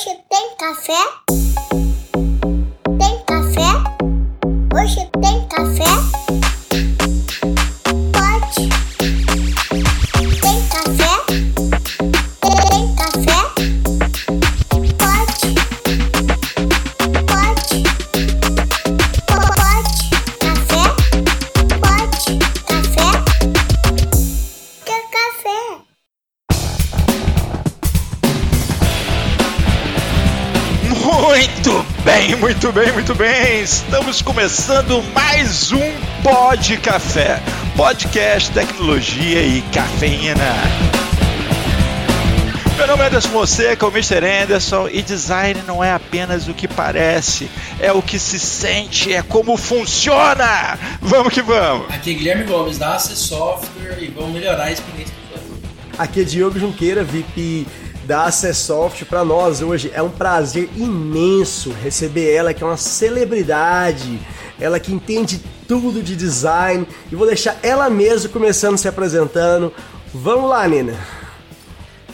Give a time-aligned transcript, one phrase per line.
[0.00, 1.89] Hoje tem café?
[33.20, 33.60] Bem.
[33.60, 35.92] Estamos começando mais um
[36.22, 37.38] Pod Café,
[37.76, 40.54] podcast, tecnologia e cafeína.
[42.78, 44.24] Meu nome é Anderson Fonseca, o Mr.
[44.24, 49.20] Anderson, e design não é apenas o que parece, é o que se sente, é
[49.20, 50.78] como funciona.
[51.02, 51.94] Vamos que vamos.
[51.94, 55.20] Aqui é Guilherme Gomes da AC Software e vamos melhorar a experiência do.
[55.98, 57.66] Aqui é Diogo Junqueira, VP
[58.10, 59.04] da Acessoft.
[59.04, 64.18] Para nós hoje é um prazer imenso receber ela, que é uma celebridade,
[64.58, 66.88] ela que entende tudo de design.
[67.12, 69.72] E vou deixar ela mesma começando se apresentando.
[70.12, 71.19] Vamos lá, Nina.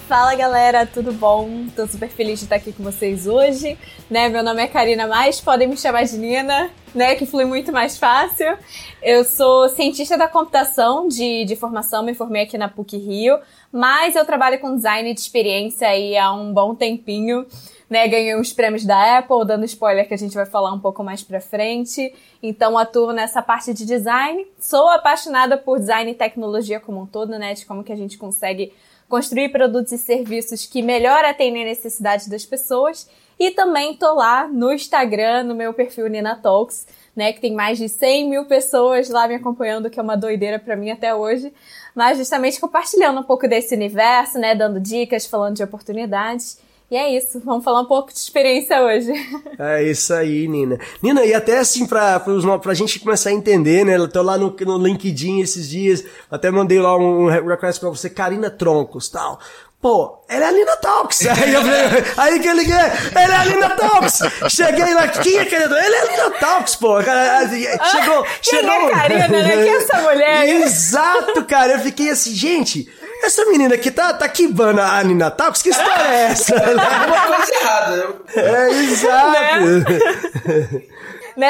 [0.08, 1.66] Fala galera, tudo bom?
[1.74, 3.76] Tô super feliz de estar aqui com vocês hoje,
[4.08, 4.28] né?
[4.28, 7.16] Meu nome é Karina Mais, podem me chamar de Nina, né?
[7.16, 8.56] Que flui muito mais fácil.
[9.02, 13.40] Eu sou cientista da computação de, de formação, me formei aqui na PUC Rio,
[13.72, 17.44] mas eu trabalho com design de experiência aí há um bom tempinho.
[17.90, 21.02] Né, ganhei uns prêmios da Apple, dando spoiler que a gente vai falar um pouco
[21.02, 22.14] mais pra frente.
[22.40, 24.46] Então atuo nessa parte de design.
[24.58, 27.54] Sou apaixonada por design e tecnologia como um todo, né?
[27.54, 28.72] De como que a gente consegue
[29.08, 33.08] construir produtos e serviços que melhor atendem a necessidade das pessoas.
[33.38, 37.76] E também tô lá no Instagram, no meu perfil Nina Talks, né, que tem mais
[37.78, 41.52] de 100 mil pessoas lá me acompanhando, que é uma doideira para mim até hoje.
[41.94, 46.58] Mas justamente compartilhando um pouco desse universo, né, dando dicas, falando de oportunidades.
[46.88, 49.10] E é isso, vamos falar um pouco de experiência hoje.
[49.58, 50.78] É isso aí, Nina.
[51.02, 51.84] Nina, e até assim,
[52.26, 53.96] os- pra gente começar a entender, né?
[53.96, 58.08] Eu tô lá no, no LinkedIn esses dias, até mandei lá um request pra você,
[58.10, 59.40] Karina Troncos tal.
[59.80, 61.26] Pô, ela é a Nina Talks.
[61.26, 64.18] Aí, eu falei, aí que eu liguei, ela é a Nina Talks.
[64.50, 65.74] Cheguei lá, quem é querido?
[65.76, 67.02] Ela é a Nina Talks, pô.
[67.02, 68.70] Cara, Chegou, Quem chegou.
[68.70, 69.50] é Karina, né?
[69.56, 70.48] Quem é essa mulher?
[70.62, 71.72] Exato, cara.
[71.74, 72.88] Eu fiquei assim, gente,
[73.26, 75.62] essa menina aqui tá, tá quibando a Nina Talks?
[75.62, 76.54] Que história é essa?
[76.56, 78.08] Alguma coisa errada.
[78.36, 79.30] É, exato.
[79.30, 80.82] né,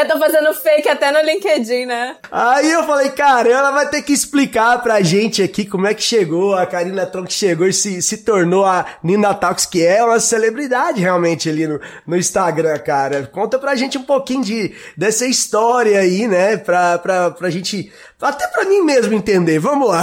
[0.08, 2.16] tô fazendo fake até no LinkedIn, né?
[2.30, 6.02] Aí eu falei, cara, ela vai ter que explicar pra gente aqui como é que
[6.02, 10.18] chegou, a Karina Tronco chegou e se, se tornou a Nina Talks, que é uma
[10.18, 13.26] celebridade realmente ali no, no Instagram, cara.
[13.26, 18.46] Conta pra gente um pouquinho de, dessa história aí, né, pra, pra, pra gente, até
[18.48, 19.58] pra mim mesmo entender.
[19.58, 20.02] Vamos lá.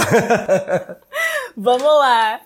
[1.56, 2.40] Vamos lá.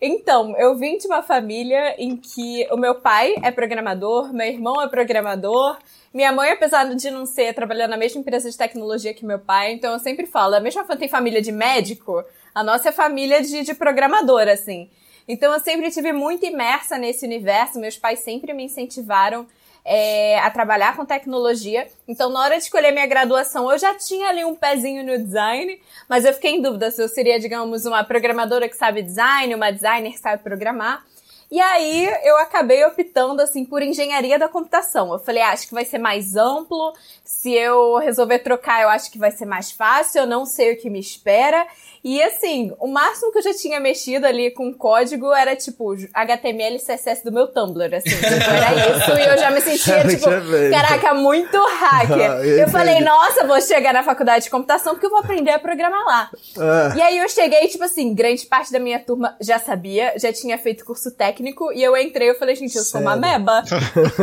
[0.00, 4.80] Então, eu vim de uma família em que o meu pai é programador, meu irmão
[4.80, 5.76] é programador,
[6.12, 9.72] minha mãe, apesar de não ser, trabalhando na mesma empresa de tecnologia que meu pai,
[9.72, 12.24] então eu sempre falo, a mesma tem família de médico,
[12.54, 14.88] a nossa é família de, de programador, assim.
[15.28, 19.46] Então eu sempre tive muito imersa nesse universo, meus pais sempre me incentivaram
[19.84, 21.88] é, a trabalhar com tecnologia.
[22.06, 25.80] Então, na hora de escolher minha graduação, eu já tinha ali um pezinho no design,
[26.08, 29.70] mas eu fiquei em dúvida se eu seria, digamos, uma programadora que sabe design, uma
[29.70, 31.04] designer que sabe programar.
[31.50, 35.12] E aí eu acabei optando assim por engenharia da computação.
[35.12, 36.92] Eu falei, ah, acho que vai ser mais amplo.
[37.30, 40.22] Se eu resolver trocar, eu acho que vai ser mais fácil.
[40.22, 41.66] Eu não sei o que me espera.
[42.02, 46.76] E assim, o máximo que eu já tinha mexido ali com código era tipo HTML
[46.76, 48.10] e CSS do meu Tumblr, assim.
[48.10, 49.10] Tipo, era isso.
[49.18, 50.26] E eu já me sentia tipo,
[50.70, 52.30] caraca, muito hacker.
[52.30, 55.58] Ah, Eu falei, nossa, vou chegar na faculdade de computação porque eu vou aprender a
[55.58, 56.30] programar lá.
[56.58, 56.92] Ah.
[56.96, 60.58] E aí eu cheguei, tipo assim, grande parte da minha turma já sabia, já tinha
[60.58, 63.62] feito curso técnico, e eu entrei, eu falei, gente, eu sou uma meba.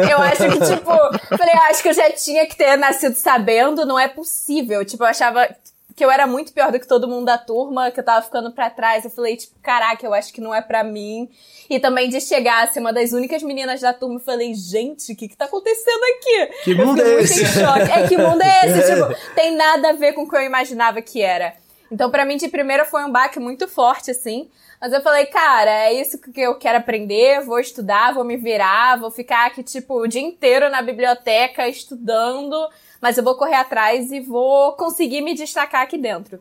[0.09, 0.91] eu acho que, tipo,
[1.31, 4.83] eu falei, eu acho que eu já tinha que ter nascido sabendo, não é possível.
[4.85, 5.47] Tipo, eu achava
[5.95, 8.51] que eu era muito pior do que todo mundo da turma, que eu tava ficando
[8.51, 9.03] pra trás.
[9.03, 11.27] Eu falei, tipo, caraca, eu acho que não é pra mim.
[11.67, 15.11] E também de chegar a ser uma das únicas meninas da turma, eu falei, gente,
[15.11, 16.63] o que que tá acontecendo aqui?
[16.63, 17.41] Que Eu mundo fiquei é muito esse?
[17.41, 17.91] em choque.
[17.91, 18.91] É, que mundo é esse?
[18.91, 18.95] É.
[18.95, 21.55] Tipo, tem nada a ver com o que eu imaginava que era.
[21.91, 24.49] Então, pra mim, de primeira foi um baque muito forte, assim.
[24.79, 28.99] Mas eu falei, cara, é isso que eu quero aprender, vou estudar, vou me virar,
[28.99, 32.55] vou ficar aqui, tipo, o dia inteiro na biblioteca estudando,
[33.01, 36.39] mas eu vou correr atrás e vou conseguir me destacar aqui dentro.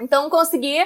[0.00, 0.78] Então, consegui,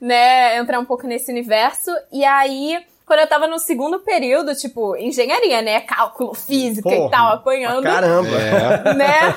[0.00, 4.96] né, entrar um pouco nesse universo, e aí, quando eu tava no segundo período, tipo,
[4.96, 8.94] engenharia, né, cálculo, física e Porra, tal, pra apanhando Caramba.
[8.94, 9.32] né?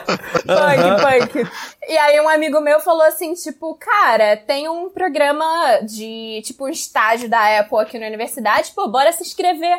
[0.45, 1.49] Punk, punk.
[1.85, 6.69] E aí um amigo meu falou assim, tipo, cara, tem um programa de, tipo, um
[6.69, 9.77] estágio da Apple aqui na universidade, pô, bora se inscrever.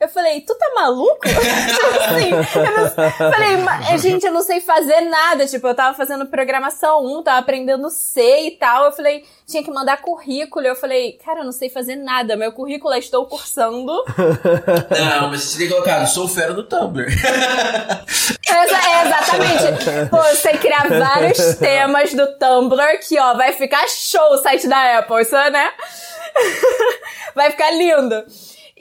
[0.00, 1.20] Eu falei, tu tá maluco?
[1.24, 2.90] Assim, eu não,
[3.32, 5.46] falei, "Ma- gente, eu não sei fazer nada.
[5.46, 8.84] Tipo, eu tava fazendo programação 1, tava aprendendo C e tal.
[8.86, 10.66] Eu falei, tinha que mandar currículo.
[10.66, 12.36] Eu falei, cara, eu não sei fazer nada.
[12.36, 13.92] Meu currículo é estou cursando.
[14.90, 17.06] Não, mas você tem colocado, sou fera do Tumblr.
[17.08, 20.10] Exa- é, exatamente.
[20.10, 24.68] Pô, eu sei criar vários temas do Tumblr que, ó, vai ficar show o site
[24.68, 25.72] da Apple, isso, né?
[27.34, 28.24] vai ficar lindo.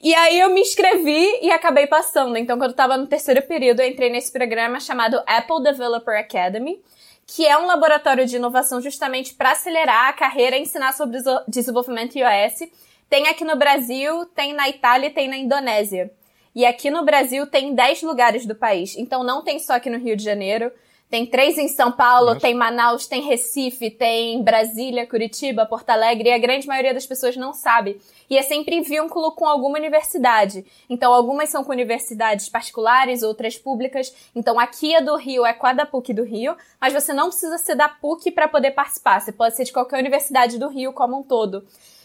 [0.03, 2.35] E aí eu me inscrevi e acabei passando.
[2.35, 6.83] Então, quando eu tava no terceiro período, eu entrei nesse programa chamado Apple Developer Academy,
[7.25, 12.17] que é um laboratório de inovação justamente para acelerar a carreira e ensinar sobre desenvolvimento
[12.17, 12.69] iOS.
[13.09, 16.11] Tem aqui no Brasil, tem na Itália e tem na Indonésia.
[16.53, 18.97] E aqui no Brasil tem 10 lugares do país.
[18.97, 20.69] Então não tem só aqui no Rio de Janeiro.
[21.13, 26.33] Tem três em São Paulo, tem Manaus, tem Recife, tem Brasília, Curitiba, Porto Alegre, e
[26.33, 28.01] a grande maioria das pessoas não sabe.
[28.27, 30.65] E é sempre em vínculo com alguma universidade.
[30.89, 34.11] Então, algumas são com universidades particulares, outras públicas.
[34.35, 37.27] Então, aqui a do Rio é com a da PUC do Rio, mas você não
[37.27, 39.21] precisa ser da PUC para poder participar.
[39.21, 41.63] Você pode ser de qualquer universidade do Rio como um todo.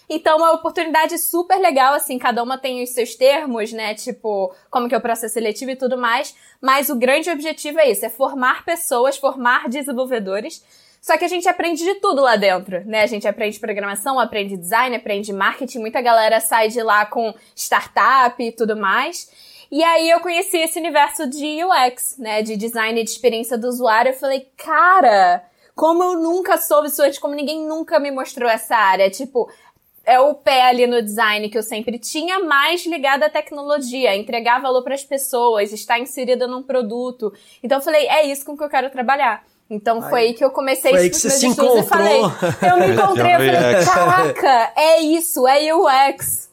[0.09, 3.95] Então, é uma oportunidade super legal, assim, cada uma tem os seus termos, né?
[3.95, 6.35] Tipo, como que é o processo seletivo e tudo mais.
[6.61, 10.65] Mas o grande objetivo é isso, é formar pessoas, formar desenvolvedores.
[11.01, 13.03] Só que a gente aprende de tudo lá dentro, né?
[13.03, 15.79] A gente aprende programação, aprende design, aprende marketing.
[15.79, 19.31] Muita galera sai de lá com startup e tudo mais.
[19.71, 22.43] E aí eu conheci esse universo de UX, né?
[22.43, 24.11] De design e de experiência do usuário.
[24.11, 25.45] Eu falei, cara,
[25.75, 29.09] como eu nunca soube isso antes, como ninguém nunca me mostrou essa área.
[29.09, 29.49] Tipo,
[30.09, 34.59] é o pé ali no design que eu sempre tinha, mais ligado à tecnologia, entregar
[34.59, 37.31] valor para as pessoas, estar inserida num produto.
[37.63, 39.45] Então eu falei, é isso com que eu quero trabalhar.
[39.71, 42.31] Então foi aí que eu comecei foi aí os que você se estudos e encontrou.
[42.31, 46.49] falei, eu me encontrei, eu falei, caraca, é isso, é UX.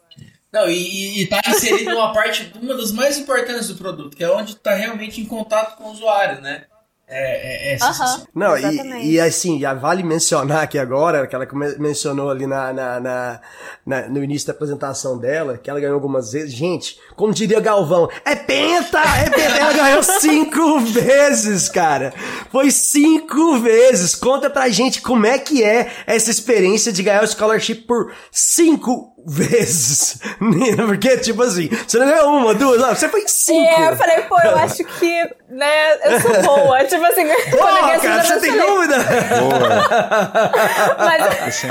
[0.52, 4.30] Não, e, e, tá inserido numa parte, uma das mais importantes do produto, que é
[4.30, 6.66] onde tá realmente em contato com o usuário, né?
[7.08, 8.26] É, é, é sensacional.
[8.34, 11.48] Não, e, e assim, já vale mencionar aqui agora, que ela
[11.78, 13.42] mencionou ali na, na, na-
[13.86, 16.52] na- no início da apresentação dela, que ela ganhou algumas vezes.
[16.54, 19.00] Gente, como diria Galvão, é penta!
[19.00, 19.56] É penta!
[19.56, 22.12] Ela ganhou cinco vezes, cara!
[22.52, 24.16] Foi cinco vezes!
[24.16, 29.15] Conta pra gente como é que é essa experiência de ganhar o scholarship por cinco
[29.26, 30.20] vezes.
[30.40, 33.60] Nina, Porque, tipo assim, você não ganhou uma, duas, não, você foi em cinco.
[33.82, 36.84] E eu falei, pô, eu acho que, né, eu sou boa.
[36.86, 37.26] Tipo assim,
[37.58, 38.98] quando eu a cara, você tem falei, dúvida?
[39.40, 40.96] Boa.
[40.98, 41.68] Mas Assim,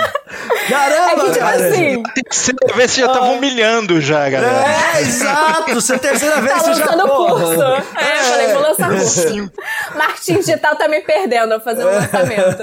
[0.69, 1.69] Caramba, é que, tipo cara.
[1.69, 4.65] assim, terceira vez você já tava humilhando já, galera.
[4.97, 5.75] É, exato.
[5.75, 7.45] Você é a terceira vez tá você já lançando porra.
[7.45, 7.63] curso.
[7.63, 9.51] É, eu falei, vou lançar curso.
[9.95, 12.63] Marketing digital tá me perdendo um lançamento.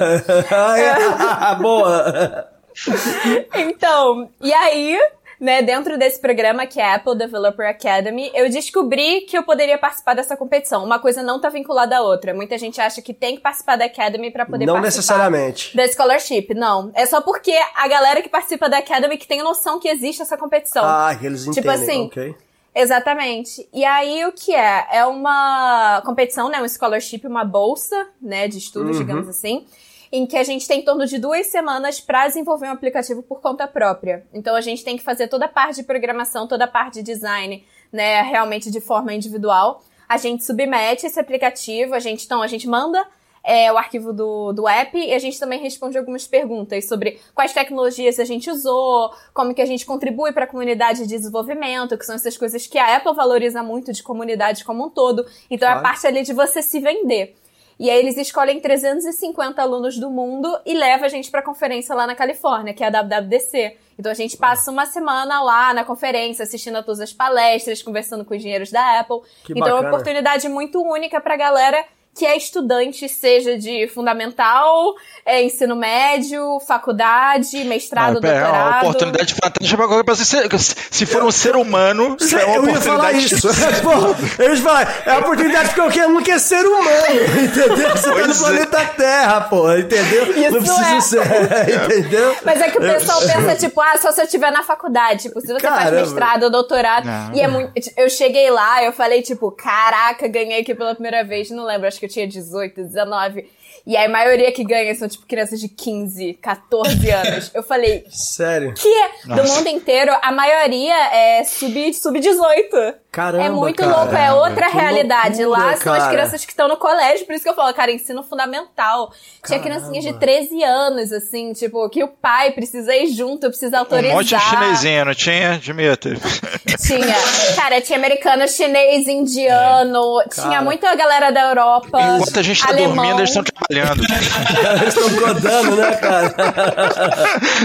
[0.52, 2.51] Ai, Boa.
[3.56, 4.98] Então, e aí,
[5.40, 10.14] né, dentro desse programa que é Apple Developer Academy, eu descobri que eu poderia participar
[10.14, 10.84] dessa competição.
[10.84, 12.34] Uma coisa não tá vinculada à outra.
[12.34, 14.98] Muita gente acha que tem que participar da Academy pra poder Não participar.
[15.28, 15.76] necessariamente.
[15.76, 16.92] Da scholarship, não.
[16.94, 20.38] É só porque a galera que participa da Academy que tem noção que existe essa
[20.38, 20.84] competição.
[20.86, 21.74] Ah, que eles Tipo entendem.
[21.74, 22.36] assim, ok.
[22.74, 23.68] Exatamente.
[23.74, 24.88] E aí o que é?
[24.92, 26.62] É uma competição, né?
[26.62, 28.48] Um scholarship, uma bolsa, né?
[28.48, 29.66] De estudos, digamos assim.
[30.12, 33.40] Em que a gente tem em torno de duas semanas para desenvolver um aplicativo por
[33.40, 34.26] conta própria.
[34.34, 37.04] Então a gente tem que fazer toda a parte de programação, toda a parte de
[37.04, 38.22] design, né?
[38.24, 39.82] Realmente de forma individual.
[40.10, 43.08] A gente submete esse aplicativo, a gente, então, a gente manda
[43.44, 47.54] é, o arquivo do, do app e a gente também responde algumas perguntas sobre quais
[47.54, 52.06] tecnologias a gente usou, como que a gente contribui para a comunidade de desenvolvimento, que
[52.06, 55.26] são essas coisas que a Apple valoriza muito de comunidade como um todo.
[55.50, 55.88] Então é a Claro.
[55.88, 57.36] parte ali de você se vender.
[57.80, 62.06] E aí eles escolhem 350 alunos do mundo e leva a gente pra conferência lá
[62.06, 63.78] na Califórnia, que é a WWDC.
[63.98, 68.26] Então a gente passa uma semana lá na conferência, assistindo a todas as palestras, conversando
[68.26, 69.20] com os engenheiros da Apple.
[69.44, 69.94] Que então é uma bacana.
[69.94, 74.94] oportunidade muito única pra galera que é estudante, seja de fundamental,
[75.26, 78.82] é, ensino médio, faculdade, mestrado, Ah, pera, é uma doutorado.
[78.84, 80.60] oportunidade fantástica pra qualquer pessoa.
[80.60, 83.34] Se, se for um ser humano, Cê- é uma eu ia falar oportunidade.
[83.36, 83.48] isso.
[83.82, 86.84] Pô, eu ia falar, é a oportunidade porque qualquer um quer ser humano,
[87.44, 87.90] entendeu?
[87.92, 88.46] Você tá no Pois é.
[88.46, 90.32] planeta Terra, pô, entendeu?
[90.38, 91.66] Isso Não precisa é.
[91.66, 92.36] ser, entendeu?
[92.44, 95.24] Mas é que o pessoal pensa, tipo, ah, só se eu estiver na faculdade.
[95.24, 96.02] Tipo, se você faz Caramba.
[96.02, 97.06] mestrado ou doutorado.
[97.06, 97.34] Não.
[97.34, 97.72] E é muito.
[97.98, 101.50] Eu cheguei lá, eu falei, tipo, caraca, ganhei aqui pela primeira vez.
[101.50, 103.50] Não lembro, acho que eu tinha 18, 19.
[103.88, 107.50] E aí a maioria que ganha são, tipo, crianças de 15, 14 anos.
[107.54, 108.74] Eu falei, Sério.
[108.74, 109.56] que do Nossa.
[109.56, 112.96] mundo inteiro, a maioria é sub- sub-18.
[113.12, 113.98] Caramba, É muito cara.
[113.98, 115.44] louco, é outra realidade.
[115.44, 116.12] loucura, Lá são as cara.
[116.14, 119.12] crianças que estão no colégio, por isso que eu falo, cara, ensino fundamental.
[119.46, 119.82] Tinha Caramba.
[119.82, 124.16] criancinhas de 13 anos, assim, tipo, que o pai precisa ir junto, precisa Um autorizar.
[124.16, 126.18] monte de chinesinho, não tinha, Dimitri?
[126.82, 127.16] Tinha.
[127.56, 132.00] Cara, tinha americano, chinês, indiano, tinha muita galera da Europa.
[132.16, 132.96] Enquanto a gente tá alemão.
[132.96, 134.02] dormindo, eles estão trabalhando.
[134.82, 136.34] Eles estão codando, né, cara?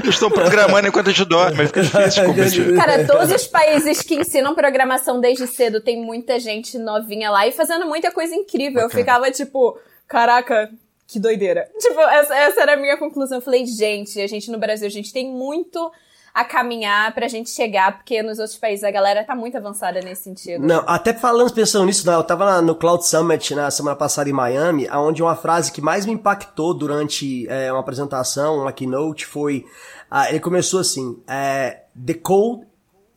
[0.02, 2.76] Eles estão programando enquanto a gente dorme, fica difícil competir.
[2.76, 7.52] Cara, todos os países que ensinam programação desde cedo tem muita gente novinha lá e
[7.52, 8.82] fazendo muita coisa incrível.
[8.82, 9.76] Eu ficava tipo,
[10.06, 10.70] caraca,
[11.06, 11.68] que doideira.
[11.78, 13.38] Tipo, essa, essa era a minha conclusão.
[13.38, 15.90] Eu falei, gente, a gente no Brasil, a gente tem muito
[16.34, 20.24] a caminhar pra gente chegar, porque nos outros países a galera tá muito avançada nesse
[20.24, 20.66] sentido.
[20.66, 24.86] Não, até falando, pensando nisso, eu tava no Cloud Summit na semana passada em Miami,
[24.90, 29.64] onde uma frase que mais me impactou durante é, uma apresentação, uma keynote, foi.
[30.10, 32.66] ah, ele começou assim: é, The code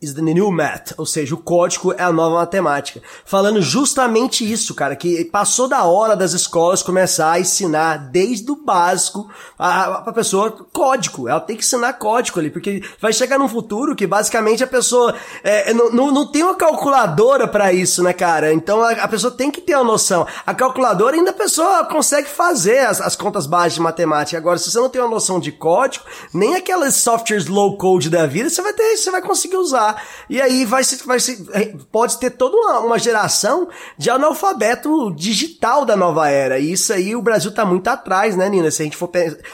[0.00, 3.02] is the new math, ou seja, o código é a nova matemática.
[3.24, 8.56] Falando justamente isso, cara, que passou da hora das escolas começar a ensinar desde o
[8.56, 9.28] básico
[9.58, 11.28] a, a, pessoa código.
[11.28, 15.14] Ela tem que ensinar código ali, porque vai chegar num futuro que basicamente a pessoa
[15.44, 18.54] é, não, não, não tem uma calculadora pra isso, né, cara?
[18.54, 20.26] Então a, a pessoa tem que ter uma noção.
[20.46, 24.38] A calculadora ainda a pessoa consegue fazer as, as contas básicas de matemática.
[24.38, 28.26] Agora, se você não tem uma noção de código, nem aquelas softwares low code da
[28.26, 29.89] vida, você vai ter, você vai conseguir usar.
[30.28, 31.46] E aí vai se, vai se,
[31.90, 36.58] pode ter toda uma, uma geração de analfabeto digital da nova era.
[36.58, 38.70] E isso aí o Brasil tá muito atrás, né, Nina?
[38.70, 39.10] Se a gente for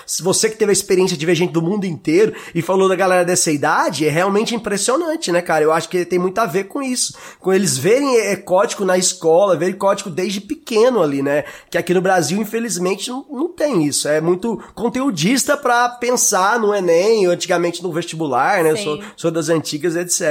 [0.07, 2.95] se você que teve a experiência de ver gente do mundo inteiro e falou da
[2.95, 5.65] galera dessa idade, é realmente impressionante, né, cara?
[5.65, 7.15] Eu acho que tem muito a ver com isso.
[7.41, 11.45] Com eles verem é, código na escola, verem código desde pequeno ali, né?
[11.71, 14.09] Que aqui no Brasil, infelizmente, não, não tem isso.
[14.09, 18.77] É muito conteudista pra pensar no Enem, ou antigamente no vestibular, né?
[18.77, 20.26] Sou, sou das antigas, etc.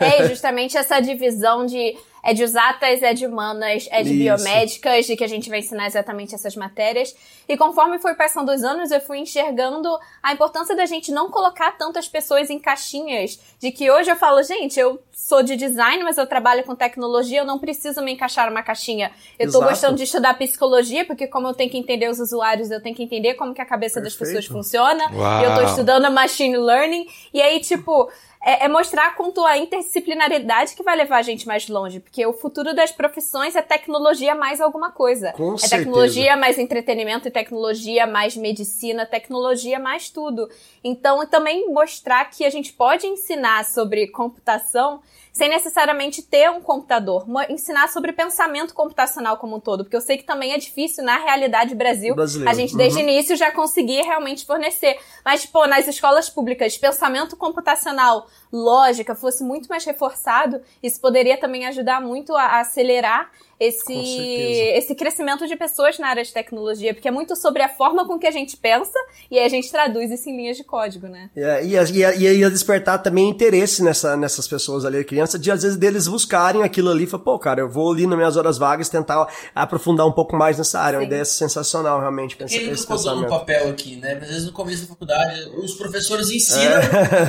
[0.00, 4.18] É justamente essa divisão de é de exatas, é de humanas, é de Isso.
[4.18, 7.14] biomédicas, de que a gente vai ensinar exatamente essas matérias.
[7.48, 9.88] E conforme foi passando os anos, eu fui enxergando
[10.22, 13.38] a importância da gente não colocar tantas pessoas em caixinhas.
[13.58, 17.40] De que hoje eu falo, gente, eu sou de design, mas eu trabalho com tecnologia,
[17.40, 19.10] eu não preciso me encaixar numa caixinha.
[19.38, 19.70] Eu tô Exato.
[19.70, 23.02] gostando de estudar psicologia, porque como eu tenho que entender os usuários, eu tenho que
[23.02, 24.40] entender como que a cabeça das Perfeito.
[24.40, 25.10] pessoas funciona.
[25.12, 25.40] Uau.
[25.40, 27.06] E eu tô estudando machine learning.
[27.32, 28.10] E aí, tipo,
[28.40, 32.00] é, é mostrar quanto a interdisciplinaridade que vai levar a gente mais longe.
[32.00, 35.32] Porque o futuro das profissões é tecnologia mais alguma coisa.
[35.32, 35.76] Com é certeza.
[35.76, 40.48] tecnologia mais entretenimento, e tecnologia mais medicina, tecnologia mais tudo.
[40.82, 45.00] Então, também mostrar que a gente pode ensinar sobre computação
[45.38, 47.24] sem necessariamente ter um computador.
[47.48, 49.84] Ensinar sobre pensamento computacional como um todo.
[49.84, 52.12] Porque eu sei que também é difícil na realidade Brasil.
[52.12, 52.50] Brasileiro.
[52.50, 53.06] A gente desde Uhum.
[53.06, 54.98] o início já conseguir realmente fornecer.
[55.24, 61.66] Mas, pô, nas escolas públicas, pensamento computacional, lógica, fosse muito mais reforçado, isso poderia também
[61.66, 67.08] ajudar muito a a acelerar esse, esse crescimento de pessoas na área de tecnologia, porque
[67.08, 68.98] é muito sobre a forma com que a gente pensa
[69.30, 71.30] e aí a gente traduz isso em linhas de código, né?
[71.36, 75.62] E ia, ia, ia, ia despertar também interesse nessa, nessas pessoas ali, criança, de às
[75.62, 78.58] vezes deles buscarem aquilo ali e falar, pô, cara, eu vou ali nas minhas horas
[78.58, 80.96] vagas tentar aprofundar um pouco mais nessa área.
[80.96, 81.06] É uma Sim.
[81.08, 84.18] ideia sensacional, realmente, nunca codou no papel aqui, né?
[84.22, 86.78] Às vezes no começo da faculdade, os professores ensinam.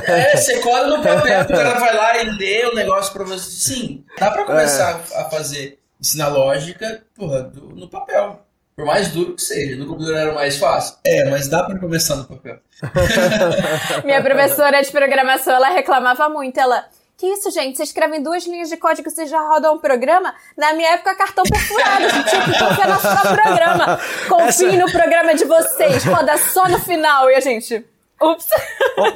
[0.09, 3.49] É, você cola no papel, o cara vai lá e lê o negócio pra você.
[3.51, 5.21] Sim, dá pra começar É.
[5.21, 8.39] a fazer, ensinar lógica, porra, do- no papel.
[8.75, 9.75] Por mais duro que seja.
[9.75, 10.95] No computador era mais fácil?
[11.05, 12.59] É, mas dá pra começar no papel.
[14.05, 16.85] Minha professora de programação, ela reclamava muito, ela...
[17.17, 17.75] Que isso, gente?
[17.75, 20.33] Vocês escrevem duas linhas de código, vocês já rodam um programa?
[20.57, 22.05] Na minha época, cartão perfurado.
[22.05, 23.99] A gente tinha que confiar no programa.
[24.29, 26.05] Confie Essa- no programa de vocês.
[26.05, 27.29] Roda só no final.
[27.29, 27.85] E a gente...
[28.21, 28.47] Ups.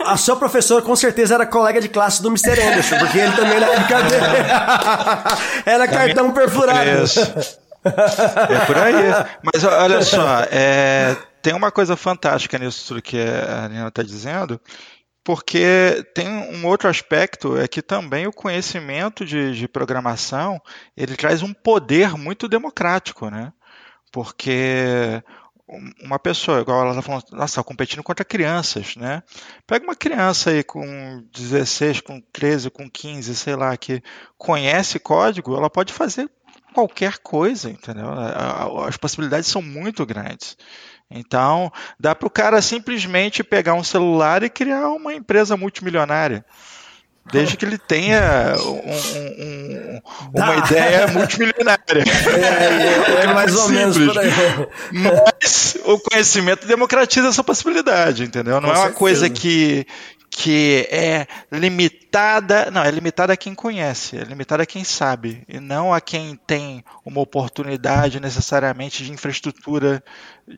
[0.06, 2.62] A sua professora com certeza era colega de classe do Mr.
[2.62, 4.26] Anderson, porque ele também época dele
[5.66, 6.90] era cartão perfurado.
[7.84, 8.96] É por aí.
[9.44, 14.60] Mas olha só, é, tem uma coisa fantástica nisso tudo que a Nina está dizendo,
[15.24, 20.62] porque tem um outro aspecto, é que também o conhecimento de, de programação,
[20.96, 23.52] ele traz um poder muito democrático, né?
[24.12, 25.22] Porque
[26.02, 29.24] uma pessoa, igual ela está falando, nossa, tá competindo contra crianças, né?
[29.68, 34.02] Pega uma criança aí com 16, com 13, com 15, sei lá, que
[34.38, 36.30] conhece código, ela pode fazer
[36.74, 38.08] qualquer coisa, entendeu?
[38.88, 40.58] As possibilidades são muito grandes.
[41.10, 46.44] Então, dá para o cara simplesmente pegar um celular e criar uma empresa multimilionária.
[47.32, 50.02] Desde que ele tenha um- um- um-
[50.34, 52.04] uma ideia multimilionária.
[52.44, 54.14] É, é, é mais ou menos Simples.
[54.14, 54.32] por aí.
[54.92, 58.56] Mas o conhecimento democratiza essa possibilidade, entendeu?
[58.60, 59.00] Não Com é uma certeza.
[59.00, 59.86] coisa que,
[60.30, 65.60] que é limitada, não, é limitada a quem conhece, é limitada a quem sabe, e
[65.60, 70.04] não a quem tem uma oportunidade necessariamente de infraestrutura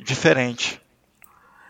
[0.03, 0.81] diferente.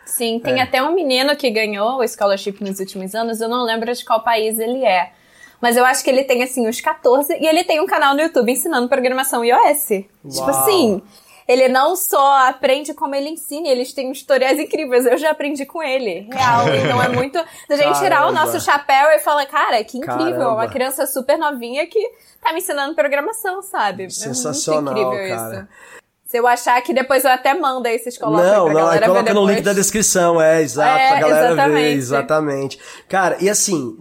[0.05, 0.63] Sim, tem é.
[0.63, 4.24] até um menino que ganhou o scholarship nos últimos anos, eu não lembro de qual
[4.24, 5.12] país ele é.
[5.59, 8.21] Mas eu acho que ele tem, assim, uns 14, e ele tem um canal no
[8.21, 9.88] YouTube ensinando programação iOS.
[9.88, 10.31] Tipo Uau.
[10.31, 11.01] Tipo assim,
[11.47, 15.05] ele não só aprende como ele ensina, eles têm tutoriais incríveis.
[15.05, 16.67] Eu já aprendi com ele, real.
[16.75, 20.53] Então é muito da gente tirar o nosso chapéu e falar, cara, que incrível, Caramba.
[20.53, 22.00] uma criança super novinha que
[22.41, 24.09] tá me ensinando programação, sabe?
[24.09, 25.55] Sensacional, é muito incrível cara.
[25.55, 25.95] isso.
[26.35, 28.87] Se eu achar que depois eu até mando aí, vocês colocam não, aí pra não,
[28.87, 31.81] galera coloca no link da descrição, é, exato, é, pra galera exatamente.
[31.81, 32.79] ver, exatamente.
[33.07, 33.97] Cara, e assim,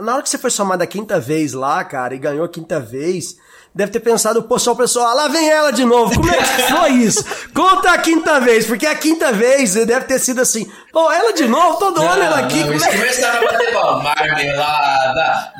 [0.00, 2.78] na hora que você foi somar da quinta vez lá, cara, e ganhou a quinta
[2.78, 3.36] vez,
[3.74, 6.14] deve ter pensado, pô, só o pessoal, ah, lá vem ela de novo.
[6.14, 7.24] Como é que foi isso?
[7.52, 11.48] Conta a quinta vez, porque a quinta vez deve ter sido assim, pô, ela de
[11.48, 12.60] novo, todo ano ela aqui.
[12.60, 12.92] Não, como é?
[12.92, 15.52] começaram a bater pau, marmelada.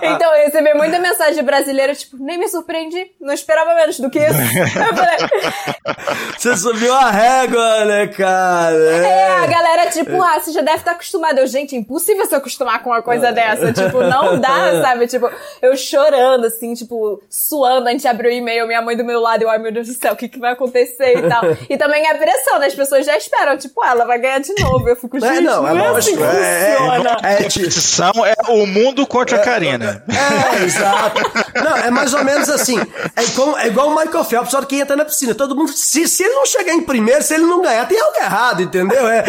[0.02, 4.20] então, eu recebi muita mensagem brasileira, tipo, nem me surpreendi, não esperava menos do que
[4.20, 4.30] isso.
[6.38, 8.76] você subiu a régua, né, cara?
[8.76, 11.38] É, é a galera, tipo, ah, você já deve estar acostumado.
[11.38, 13.32] Eu, gente, é impossível se acostumar com uma coisa é.
[13.32, 13.72] dessa.
[13.72, 15.08] Tipo, não dá, sabe?
[15.08, 15.28] Tipo,
[15.60, 17.88] eu chorando, assim, tipo, suando.
[17.88, 19.94] A gente abriu o e-mail, minha mãe do meu lado, eu, ai meu Deus do
[19.94, 21.42] céu, o que, que vai acontecer e tal.
[21.68, 22.66] E também a pressão, né?
[22.66, 24.88] As pessoas já esperam, tipo, ah, ela vai ganhar de novo.
[24.88, 27.16] Eu fico, gente, é, não, é, não é assim que é, funciona.
[27.22, 30.04] É, é, competição é o mundo contra a Karina.
[30.08, 31.20] É, exato.
[31.54, 32.78] Não, é mais ou menos assim.
[32.78, 35.34] É, como, é igual o Michael Phelps, só que entra na piscina.
[35.34, 38.16] Todo mundo, se, se ele não chegar em primeiro, se ele não ganhar, tem algo
[38.16, 39.08] errado, entendeu?
[39.08, 39.24] É,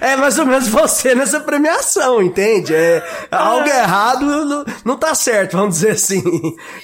[0.00, 2.74] é, é mais ou menos você nessa premiação, entende?
[2.74, 6.22] É, algo errado não, não tá certo, vamos dizer assim.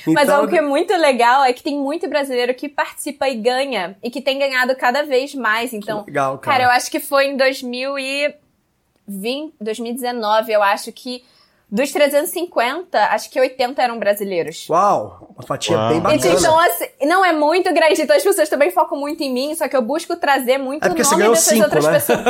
[0.01, 0.15] Então...
[0.15, 3.97] Mas algo que é muito legal é que tem muito brasileiro que participa e ganha,
[4.03, 5.73] e que tem ganhado cada vez mais.
[5.73, 6.59] Então, que legal, cara.
[6.59, 11.25] cara, eu acho que foi em 2020, 2019, eu acho que
[11.71, 14.69] dos 350, acho que 80 eram brasileiros.
[14.69, 15.33] Uau!
[15.37, 15.89] Uma fatia Uau.
[15.89, 16.35] bem bacana.
[16.35, 18.03] Então, assim, não é muito grande.
[18.03, 20.91] Então as pessoas também focam muito em mim, só que eu busco trazer muito é
[20.91, 21.93] o nome dessas cinco, outras né?
[21.93, 22.19] pessoas.
[22.19, 22.23] É.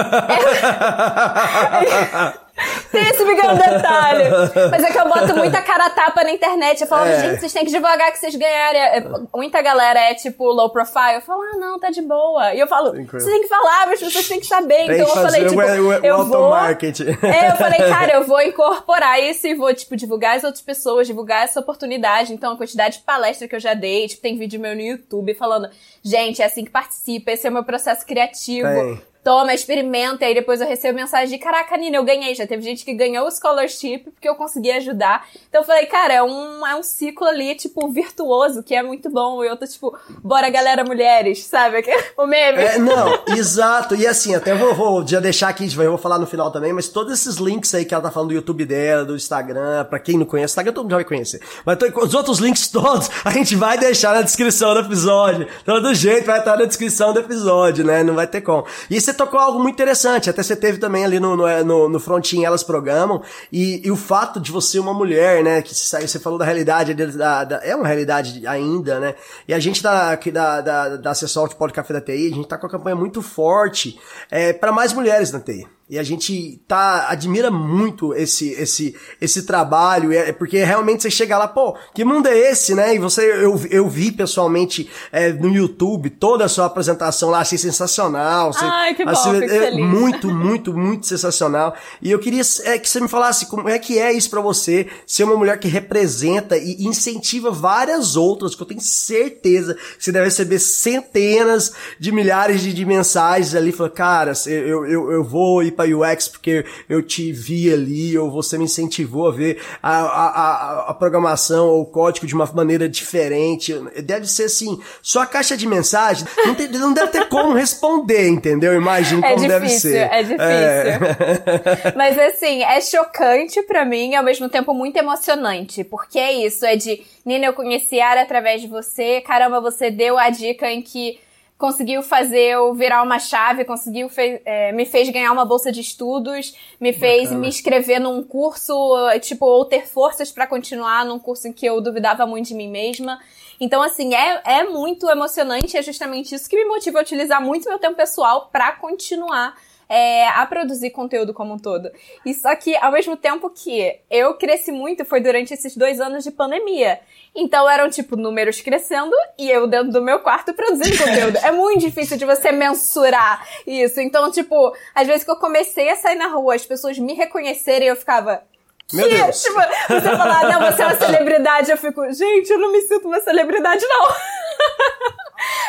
[2.90, 4.24] Tem esse pequeno detalhe.
[4.70, 6.80] Mas é que eu boto muita cara tapa na internet.
[6.80, 7.20] Eu falo, é.
[7.20, 8.80] gente, vocês têm que divulgar que vocês ganharem.
[8.80, 11.14] É, muita galera é tipo low profile.
[11.16, 12.54] Eu falo, ah, não, tá de boa.
[12.54, 14.86] E eu falo, vocês têm que falar, mas as pessoas têm que saber.
[14.86, 16.56] Tem então eu falei, tipo, o, eu vou.
[16.56, 21.06] É, eu falei, cara, eu vou incorporar isso e vou, tipo, divulgar as outras pessoas,
[21.06, 22.32] divulgar essa oportunidade.
[22.32, 25.34] Então, a quantidade de palestra que eu já dei, tipo, tem vídeo meu no YouTube
[25.34, 25.68] falando,
[26.02, 28.68] gente, é assim que participa, esse é o meu processo criativo.
[28.68, 32.34] Tem toma, experimenta, e aí depois eu recebo mensagem de, caraca, Nina, eu ganhei.
[32.34, 35.26] Já teve gente que ganhou o scholarship porque eu consegui ajudar.
[35.48, 39.10] Então eu falei, cara, é um, é um ciclo ali, tipo, virtuoso, que é muito
[39.10, 39.44] bom.
[39.44, 41.80] E eu tô, tipo, bora galera, mulheres, sabe?
[42.16, 42.58] O meme.
[42.58, 43.94] É, não, exato.
[43.94, 46.88] E assim, até vou, vou já deixar aqui, eu vou falar no final também, mas
[46.88, 50.18] todos esses links aí que ela tá falando do YouTube dela, do Instagram, pra quem
[50.18, 51.40] não conhece, Instagram todo mundo já vai conhecer.
[51.64, 55.48] Mas os outros links todos a gente vai deixar na descrição do episódio.
[55.64, 58.02] Todo jeito vai estar na descrição do episódio, né?
[58.02, 58.66] Não vai ter como.
[58.90, 61.88] E você tocou algo muito interessante, até você teve também ali no, no, é, no,
[61.88, 66.18] no frontinho Elas Programam, e, e o fato de você uma mulher, né, que você
[66.18, 69.14] falou da realidade, da, da, é uma realidade ainda, né,
[69.46, 72.48] e a gente da, aqui da, da, da Acessol de Café da TI, a gente
[72.48, 73.98] tá com a campanha muito forte
[74.30, 75.66] é, para mais mulheres na TI.
[75.90, 81.36] E a gente tá admira muito esse esse esse trabalho, é porque realmente você chega
[81.36, 82.94] lá, pô, que mundo é esse, né?
[82.94, 87.58] E você eu, eu vi pessoalmente é, no YouTube toda a sua apresentação lá, achei
[87.58, 88.52] sensacional.
[88.52, 91.74] Você, Ai, que bom, assim, é, muito, muito, muito sensacional.
[92.00, 94.86] E eu queria é, que você me falasse como é que é isso para você,
[95.04, 100.12] ser uma mulher que representa e incentiva várias outras, que eu tenho certeza que você
[100.12, 105.64] deve receber centenas de milhares de, de mensagens ali, falando, cara, eu, eu, eu vou
[105.64, 110.00] ir para UX porque eu te vi ali, ou você me incentivou a ver a,
[110.00, 113.74] a, a, programação ou o código de uma maneira diferente.
[114.04, 118.28] Deve ser assim, só a caixa de mensagem não, tem, não deve ter como responder,
[118.28, 118.74] entendeu?
[118.74, 119.96] Imagino é como difícil, deve ser.
[119.96, 121.94] É difícil, é.
[121.96, 126.66] Mas assim, é chocante para mim e ao mesmo tempo muito emocionante, porque é isso,
[126.66, 130.70] é de, Nina, eu conheci a área através de você, caramba, você deu a dica
[130.70, 131.18] em que
[131.60, 135.80] conseguiu fazer eu virar uma chave, conseguiu fe é, me fez ganhar uma bolsa de
[135.80, 137.40] estudos, me fez Bacana.
[137.40, 138.74] me inscrever num curso,
[139.20, 142.70] tipo, ou ter forças para continuar num curso em que eu duvidava muito de mim
[142.70, 143.20] mesma.
[143.60, 147.68] Então, assim, é, é muito emocionante, é justamente isso que me motiva a utilizar muito
[147.68, 149.54] meu tempo pessoal para continuar
[149.90, 151.90] é, a produzir conteúdo como um todo.
[152.24, 156.22] E só que, ao mesmo tempo que eu cresci muito, foi durante esses dois anos
[156.22, 157.00] de pandemia.
[157.34, 161.38] Então eram, tipo, números crescendo e eu dentro do meu quarto produzindo conteúdo.
[161.38, 164.00] é muito difícil de você mensurar isso.
[164.00, 167.88] Então, tipo, às vezes que eu comecei a sair na rua, as pessoas me reconhecerem,
[167.88, 168.44] eu ficava.
[168.92, 169.42] Meu "Que?" Deus.
[169.42, 173.08] Tipo, você falar, não, você é uma celebridade, eu fico, gente, eu não me sinto
[173.08, 174.08] uma celebridade, não.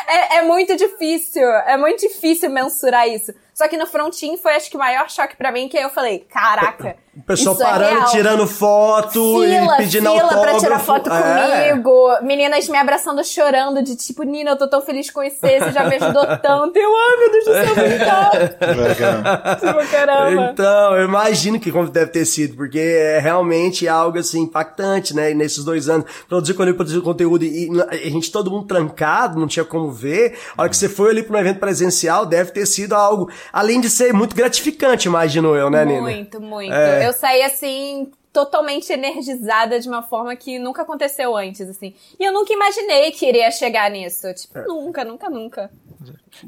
[0.06, 3.32] É, é muito difícil, é muito difícil mensurar isso.
[3.54, 5.90] Só que no frontin foi acho que o maior choque pra mim, que aí eu
[5.90, 8.10] falei, caraca, O pessoal é parando, real.
[8.10, 10.42] tirando foto Fila, e pedindo fila autógrafo.
[10.50, 11.68] pra tirar foto É.
[11.72, 12.08] comigo.
[12.22, 15.84] Meninas me abraçando, chorando, de tipo, Nina, eu tô tão feliz com você, você já
[15.84, 16.76] me ajudou tanto.
[16.78, 18.58] Eu, ai, meu Deus do céu, obrigada.
[18.88, 19.22] Legal.
[19.82, 20.50] Tipo, caramba.
[20.52, 25.30] Então, eu imagino que como deve ter sido, porque é realmente algo assim impactante, né?
[25.30, 29.38] E nesses dois anos, produzir conteúdo, produzir conteúdo e e a gente todo mundo trancado,
[29.38, 30.38] não tinha como ver.
[30.56, 33.80] A hora que você foi ali para um evento presencial, deve ter sido algo, além
[33.80, 36.02] de ser muito gratificante, imagino eu, né, Nina?
[36.02, 36.72] Muito, muito.
[36.72, 37.06] É.
[37.06, 41.94] Eu saí assim totalmente energizada de uma forma que nunca aconteceu antes, assim.
[42.18, 44.32] E eu nunca imaginei que iria chegar nisso.
[44.32, 45.70] Tipo, nunca, nunca, nunca.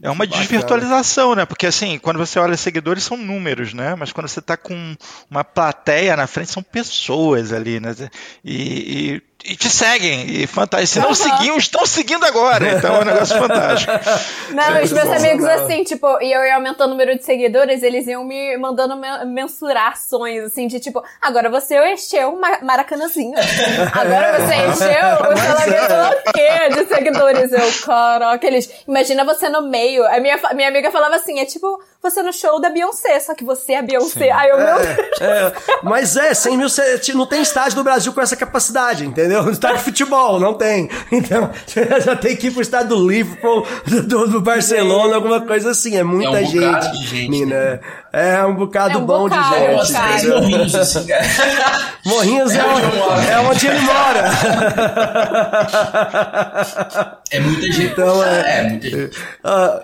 [0.02, 1.44] É uma desvirtualização, né?
[1.44, 3.94] Porque assim, quando você olha seguidores são números, né?
[3.94, 4.96] Mas quando você tá com
[5.30, 7.94] uma plateia na frente, são pessoas ali, né?
[8.42, 10.26] E, e, e te seguem.
[10.30, 10.92] E fantástico.
[10.92, 11.14] Se não Aham.
[11.14, 12.72] seguiam, estão seguindo agora.
[12.72, 13.92] Então é um negócio fantástico.
[14.54, 18.06] Não, os meus amigos, assim, tipo, e eu ia aumentando o número de seguidores, eles
[18.06, 23.34] iam me mandando men- mensurar sonhos, assim, de tipo, agora você encheu o ma- Maracanãzinho.
[23.92, 25.88] Agora você encheu lá é.
[25.92, 27.52] lá o quê de seguidores.
[27.52, 30.04] Eu, caraca, eles, imagina você no meio.
[30.06, 33.44] A minha, minha amiga falava assim, é tipo, você no show da Beyoncé, só que
[33.44, 34.30] você é a Beyoncé.
[34.30, 35.20] Aí eu, meu Deus.
[35.20, 36.66] É, mas é, 100 mil,
[37.14, 39.48] não tem estádio no Brasil com essa capacidade, entendeu?
[39.50, 40.88] Estádio de futebol, não tem.
[41.10, 45.70] Então, você já tem que ir pro estádio do Liverpool, do, do Barcelona, alguma coisa
[45.70, 45.96] assim.
[45.96, 46.90] É muita É um gente.
[46.92, 47.56] de gente, Mina.
[47.56, 47.80] né?
[48.12, 49.92] É um bocado É um bom bocado, de é um gente.
[49.92, 50.06] bocado.
[50.08, 50.40] três entendeu?
[50.40, 51.24] morrinhos, assim, cara.
[52.06, 54.24] Morrinhos é, É onde onde- é onde ele mora.
[57.30, 57.82] É muita gente.
[57.92, 59.14] Então, é- é muita gente.
[59.42, 59.80] Ah,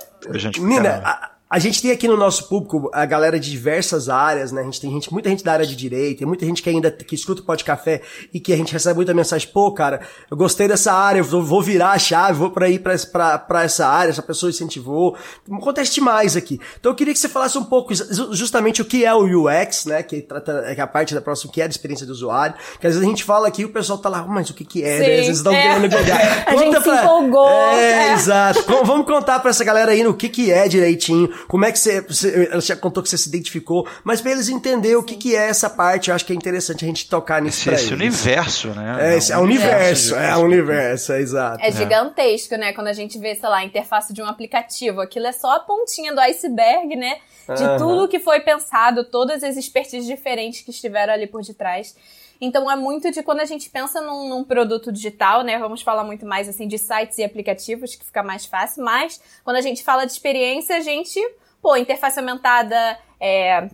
[1.05, 4.61] A pra a, gente tem aqui no nosso público a galera de diversas áreas, né?
[4.61, 6.91] A gente tem gente, muita gente da área de direito, tem muita gente que ainda
[6.91, 8.01] que escuta o Pode Café
[8.33, 11.43] e que a gente recebe muita mensagem, pô, cara, eu gostei dessa área, eu vou,
[11.43, 15.17] vou virar a chave, vou para ir pra, pra, pra essa área, essa pessoa incentivou.
[15.51, 16.61] Acontece demais aqui.
[16.79, 19.87] Então eu queria que você falasse um pouco ju- justamente o que é o UX,
[19.87, 20.03] né?
[20.03, 22.55] Que trata é que a parte da próxima, que é a experiência do usuário.
[22.81, 24.65] Que às vezes a gente fala aqui e o pessoal tá lá, mas o que
[24.65, 24.99] que é?
[24.99, 25.13] Sim, né?
[25.21, 25.63] Às vezes estão é.
[25.63, 26.45] querendo pegar.
[26.47, 28.13] A gente se empolgou, É, é.
[28.13, 28.65] Exato.
[28.85, 32.00] Vamos contar pra essa galera aí no que que é direitinho, como é que você,
[32.00, 35.35] você ela já contou que você se identificou, mas pra eles entenderem o que que
[35.37, 37.85] é essa parte, eu acho que é interessante a gente tocar nisso Esse, pra esse
[37.92, 37.92] eles.
[38.24, 39.12] universo, né?
[39.12, 41.62] É, esse é o universo, de- é o universo, é exato.
[41.64, 42.72] É gigantesco, né?
[42.72, 45.00] Quando a gente vê, sei lá, a interface de um aplicativo.
[45.00, 47.16] Aquilo é só a pontinha do iceberg, né?
[47.57, 47.79] De Aham.
[47.79, 51.96] tudo que foi pensado, todas as expertises diferentes que estiveram ali por detrás.
[52.40, 55.59] Então é muito de quando a gente pensa num, num produto digital, né?
[55.59, 59.57] Vamos falar muito mais assim de sites e aplicativos, que fica mais fácil, mas quando
[59.57, 61.20] a gente fala de experiência, a gente,
[61.61, 63.68] pô, interface aumentada, é,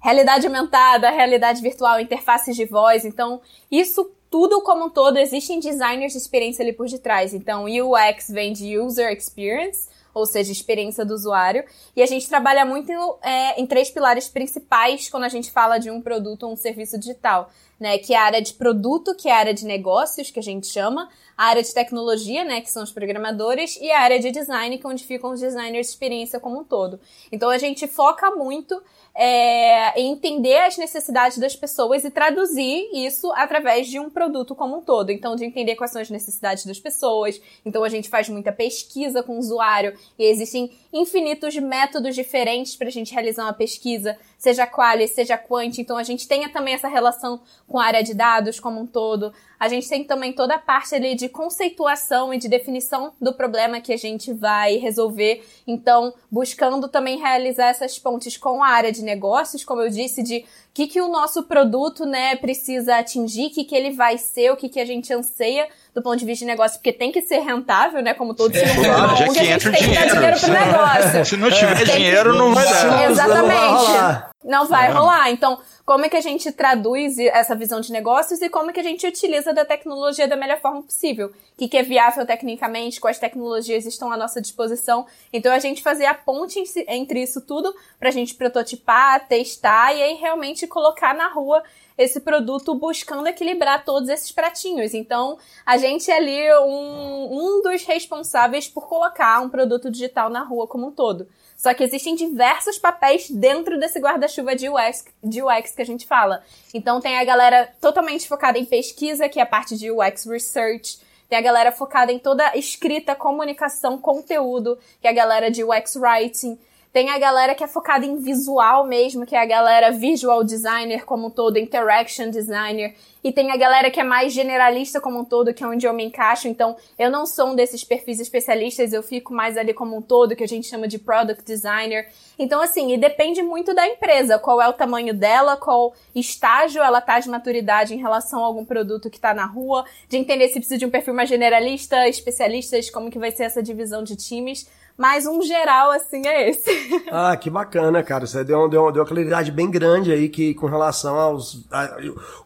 [0.00, 3.04] realidade aumentada, realidade virtual, interfaces de voz.
[3.04, 7.32] Então, isso tudo como um todo, existem designers de experiência ali por detrás.
[7.32, 11.62] Então, UX vem de User Experience, ou seja, experiência do usuário.
[11.94, 12.90] E a gente trabalha muito
[13.22, 16.98] é, em três pilares principais quando a gente fala de um produto ou um serviço
[16.98, 17.50] digital.
[17.78, 20.42] Né, que é a área de produto, que é a área de negócios, que a
[20.42, 24.30] gente chama, a área de tecnologia, né, que são os programadores, e a área de
[24.30, 26.98] design, que é onde ficam os designers de experiência como um todo.
[27.30, 28.82] Então a gente foca muito
[29.18, 34.82] é, entender as necessidades das pessoas e traduzir isso através de um produto como um
[34.82, 35.10] todo.
[35.10, 37.40] Então, de entender quais são as necessidades das pessoas.
[37.64, 42.88] Então, a gente faz muita pesquisa com o usuário e existem infinitos métodos diferentes para
[42.88, 45.78] a gente realizar uma pesquisa, seja quali, seja quant.
[45.78, 49.32] Então, a gente tem também essa relação com a área de dados como um todo.
[49.58, 53.80] A gente tem também toda a parte ali de conceituação e de definição do problema
[53.80, 55.44] que a gente vai resolver.
[55.66, 60.44] Então, buscando também realizar essas pontes com a área de negócios, como eu disse, de
[60.76, 64.56] que, que o nosso produto né, precisa atingir, o que, que ele vai ser, o
[64.56, 67.38] que, que a gente anseia do ponto de vista de negócio, porque tem que ser
[67.38, 68.12] rentável, né?
[68.12, 70.14] Como todo humano, Claro, já a que gente entra o tem que dar dinheiro.
[70.14, 71.24] dinheiro pro negócio.
[71.24, 73.10] Se não tiver Tem que- dinheiro, não vai dar.
[73.10, 73.56] Exatamente.
[73.56, 74.30] rolar.
[74.44, 75.30] Não vai rolar.
[75.30, 78.78] Então, como é que a gente traduz essa visão de negócios e como é que
[78.80, 81.28] a gente utiliza da tecnologia da melhor forma possível?
[81.28, 85.06] O que, que é viável tecnicamente, quais tecnologias estão à nossa disposição.
[85.32, 90.14] Então, a gente fazer a ponte entre isso tudo pra gente prototipar, testar e aí
[90.14, 91.62] realmente colocar na rua
[91.96, 94.92] esse produto buscando equilibrar todos esses pratinhos.
[94.92, 100.42] Então, a gente é ali um, um dos responsáveis por colocar um produto digital na
[100.42, 101.28] rua como um todo.
[101.56, 106.06] Só que existem diversos papéis dentro desse guarda-chuva de UX, de UX que a gente
[106.06, 106.42] fala.
[106.74, 110.98] Então tem a galera totalmente focada em pesquisa, que é a parte de UX Research.
[111.28, 115.96] Tem a galera focada em toda escrita, comunicação, conteúdo, que é a galera de UX
[115.96, 116.58] Writing.
[116.96, 121.04] Tem a galera que é focada em visual mesmo, que é a galera visual designer
[121.04, 122.94] como um todo, interaction designer.
[123.22, 125.92] E tem a galera que é mais generalista como um todo, que é onde eu
[125.92, 126.48] me encaixo.
[126.48, 130.34] Então, eu não sou um desses perfis especialistas, eu fico mais ali como um todo,
[130.34, 132.08] que a gente chama de product designer.
[132.38, 137.02] Então, assim, e depende muito da empresa, qual é o tamanho dela, qual estágio ela
[137.02, 140.54] tá de maturidade em relação a algum produto que tá na rua, de entender se
[140.54, 144.66] precisa de um perfil mais generalista, especialistas, como que vai ser essa divisão de times.
[144.96, 146.86] Mas um geral, assim, é esse.
[147.10, 148.26] Ah, que bacana, cara.
[148.26, 151.96] Você deu, deu, deu uma claridade bem grande aí que, com relação aos a,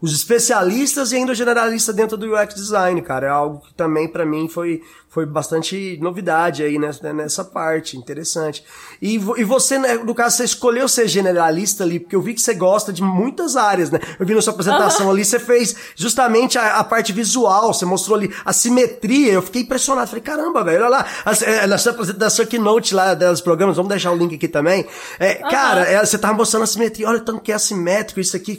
[0.00, 3.26] os especialistas e ainda o generalista dentro do UX design, cara.
[3.26, 8.64] É algo que também para mim foi, foi bastante novidade aí nessa, nessa parte, interessante.
[9.00, 12.40] E, e você, né, no caso, você escolheu ser generalista ali, porque eu vi que
[12.40, 13.98] você gosta de muitas áreas, né?
[14.18, 15.12] Eu vi na sua apresentação uhum.
[15.12, 19.62] ali, você fez justamente a, a, parte visual, você mostrou ali a simetria, eu fiquei
[19.62, 23.88] impressionado, falei, caramba, velho, olha lá, a, na sua apresentação keynote lá dos programas, vamos
[23.90, 24.86] deixar o link aqui também,
[25.18, 25.50] é, uhum.
[25.50, 28.58] cara, é, você tava mostrando a simetria, olha tanto que é assimétrico, isso aqui,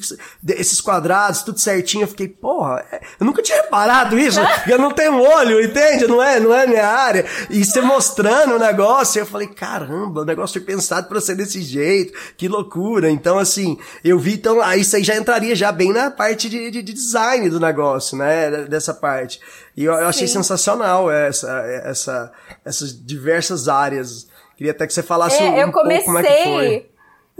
[0.49, 4.91] esses quadrados, tudo certinho, eu fiquei, porra, é, eu nunca tinha reparado isso, eu não
[4.91, 6.07] tenho olho, entende?
[6.07, 6.41] Não é?
[6.41, 7.25] não é minha área.
[7.49, 11.61] E você mostrando o negócio, eu falei, caramba, o negócio foi pensado para ser desse
[11.61, 13.09] jeito, que loucura.
[13.09, 16.71] Então, assim, eu vi, então, aí isso aí já entraria já bem na parte de,
[16.71, 19.39] de, de design do negócio, né, dessa parte.
[19.75, 20.33] E eu, eu achei Sim.
[20.33, 21.49] sensacional essa,
[21.85, 22.31] essa,
[22.65, 24.27] essas diversas áreas.
[24.55, 26.03] Queria até que você falasse é, um, eu comecei...
[26.03, 26.91] pouco como é que foi.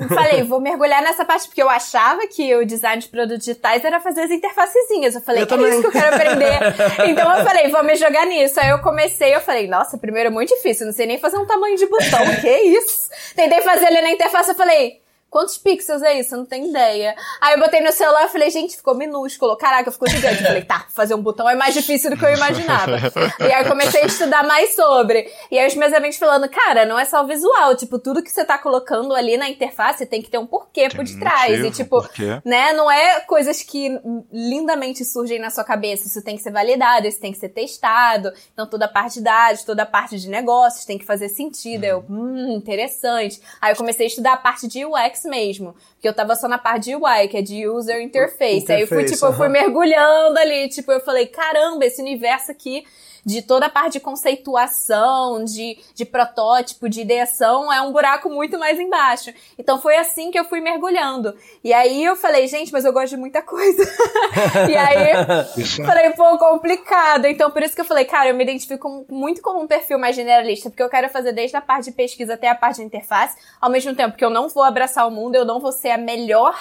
[0.07, 3.99] Falei, vou mergulhar nessa parte, porque eu achava que o design de produtos digitais era
[3.99, 5.15] fazer as interfacezinhas.
[5.15, 5.67] Eu falei, eu que também.
[5.67, 6.59] é isso que eu quero aprender.
[7.09, 8.59] então eu falei, vou me jogar nisso.
[8.59, 11.45] Aí eu comecei, eu falei, nossa, primeiro é muito difícil, não sei nem fazer um
[11.45, 13.09] tamanho de botão, que isso?
[13.35, 16.35] Tentei fazer ali na interface, eu falei, Quantos pixels é isso?
[16.35, 17.15] Eu não tenho ideia.
[17.39, 19.55] Aí eu botei no celular e falei, gente, ficou minúsculo.
[19.55, 20.41] Caraca, ficou gigante.
[20.41, 22.97] Eu falei, tá, fazer um botão é mais difícil do que eu imaginava.
[23.39, 25.31] e aí eu comecei a estudar mais sobre.
[25.49, 27.77] E aí os meus amigos falando, cara, não é só o visual.
[27.77, 30.97] Tipo, tudo que você tá colocando ali na interface tem que ter um porquê tem
[30.97, 31.61] por detrás.
[31.61, 32.09] Motivo, e tipo,
[32.43, 33.89] né, não é coisas que
[34.33, 36.07] lindamente surgem na sua cabeça.
[36.07, 38.33] Isso tem que ser validado, isso tem que ser testado.
[38.51, 41.85] Então toda a parte de dados, toda a parte de negócios tem que fazer sentido.
[41.85, 41.87] Hum.
[41.87, 43.41] Eu, hum, interessante.
[43.61, 45.75] Aí eu comecei a estudar a parte de UX mesmo.
[45.93, 48.63] Porque eu tava só na parte de UI, que é de User Interface.
[48.63, 52.51] interface Aí eu fui, tipo, eu fui mergulhando ali, tipo, eu falei, caramba, esse universo
[52.51, 52.84] aqui
[53.25, 58.57] de toda a parte de conceituação, de, de protótipo, de ideação, é um buraco muito
[58.57, 59.34] mais embaixo.
[59.57, 61.36] Então foi assim que eu fui mergulhando.
[61.63, 63.84] E aí eu falei, gente, mas eu gosto de muita coisa.
[64.69, 65.13] e aí
[65.86, 67.25] falei, pô, complicado.
[67.25, 70.15] Então por isso que eu falei, cara, eu me identifico muito como um perfil mais
[70.15, 73.38] generalista, porque eu quero fazer desde a parte de pesquisa até a parte de interface,
[73.60, 75.97] ao mesmo tempo que eu não vou abraçar o mundo, eu não vou ser a
[75.97, 76.55] melhor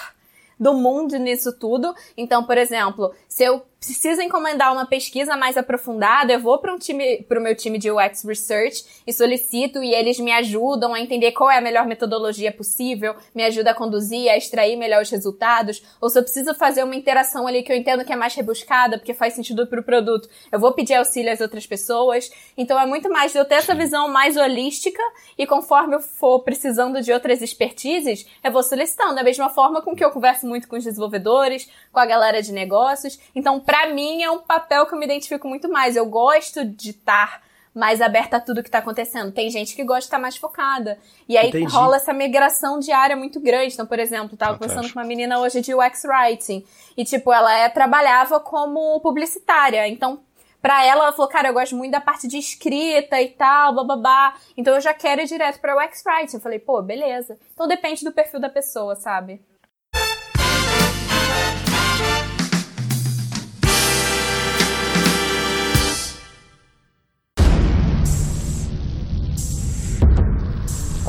[0.61, 1.95] do mundo nisso tudo.
[2.15, 6.79] Então, por exemplo, se eu preciso encomendar uma pesquisa mais aprofundada, eu vou para um
[6.79, 11.01] time, para o meu time de UX Research e solicito e eles me ajudam a
[11.01, 15.09] entender qual é a melhor metodologia possível, me ajuda a conduzir, a extrair melhor os
[15.09, 15.83] resultados.
[15.99, 18.99] Ou se eu preciso fazer uma interação ali que eu entendo que é mais rebuscada,
[18.99, 22.31] porque faz sentido para o produto, eu vou pedir auxílio às outras pessoas.
[22.59, 25.03] Então é muito mais eu ter essa visão mais holística
[25.39, 29.15] e conforme eu for precisando de outras expertises, eu vou solicitando.
[29.15, 32.53] Da mesma forma com que eu converso muito com os desenvolvedores, com a galera de
[32.53, 33.19] negócios.
[33.35, 35.95] Então, para mim, é um papel que eu me identifico muito mais.
[35.95, 37.41] Eu gosto de estar
[37.73, 39.31] mais aberta a tudo que tá acontecendo.
[39.31, 40.99] Tem gente que gosta de estar mais focada.
[41.29, 41.73] E aí Entendi.
[41.73, 43.75] rola essa migração diária muito grande.
[43.75, 44.59] Então, por exemplo, tava Fantástico.
[44.59, 46.67] conversando com uma menina hoje de UX Writing.
[46.97, 49.87] E, tipo, ela é, trabalhava como publicitária.
[49.87, 50.19] Então,
[50.61, 54.35] pra ela, ela falou, cara, eu gosto muito da parte de escrita e tal, bababá.
[54.57, 56.39] Então eu já quero ir direto pra UX Writing.
[56.39, 57.39] Eu falei, pô, beleza.
[57.55, 59.41] Então depende do perfil da pessoa, sabe?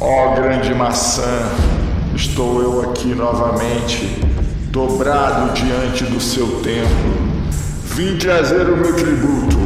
[0.03, 1.47] Ó oh, grande maçã,
[2.15, 4.19] estou eu aqui novamente,
[4.71, 7.13] dobrado diante do seu templo.
[7.85, 9.59] Vim trazer o meu tributo.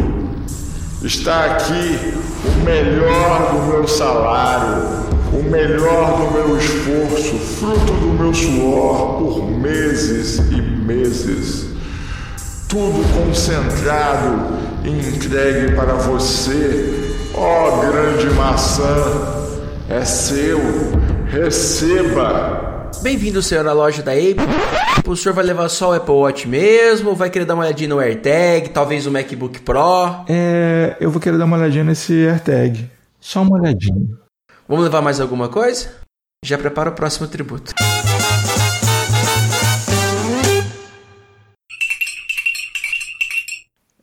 [1.01, 4.83] Está aqui o melhor do meu salário,
[5.31, 11.67] o melhor do meu esforço, fruto do meu suor por meses e meses.
[12.67, 14.47] Tudo concentrado
[14.83, 19.34] e entregue para você, ó grande maçã
[19.89, 20.59] é seu.
[21.27, 22.89] Receba.
[23.01, 24.37] Bem-vindo, senhor, à loja da Ape.
[25.07, 27.13] O senhor vai levar só o Apple Watch mesmo?
[27.13, 30.25] Vai querer dar uma olhadinha no AirTag, talvez o MacBook Pro?
[30.27, 32.89] É, eu vou querer dar uma olhadinha nesse AirTag.
[33.19, 34.07] Só uma olhadinha.
[34.67, 35.93] Vamos levar mais alguma coisa?
[36.43, 37.73] Já prepara o próximo tributo.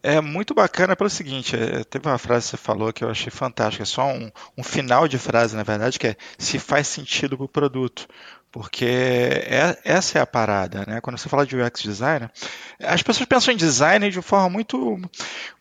[0.02, 3.30] É muito bacana pelo seguinte, é, teve uma frase que você falou que eu achei
[3.30, 7.44] fantástica, só um, um final de frase, na verdade, que é se faz sentido para
[7.44, 8.08] o produto.
[8.50, 11.00] Porque é, essa é a parada, né?
[11.00, 12.30] Quando você fala de UX designer,
[12.80, 15.00] as pessoas pensam em design de forma muito.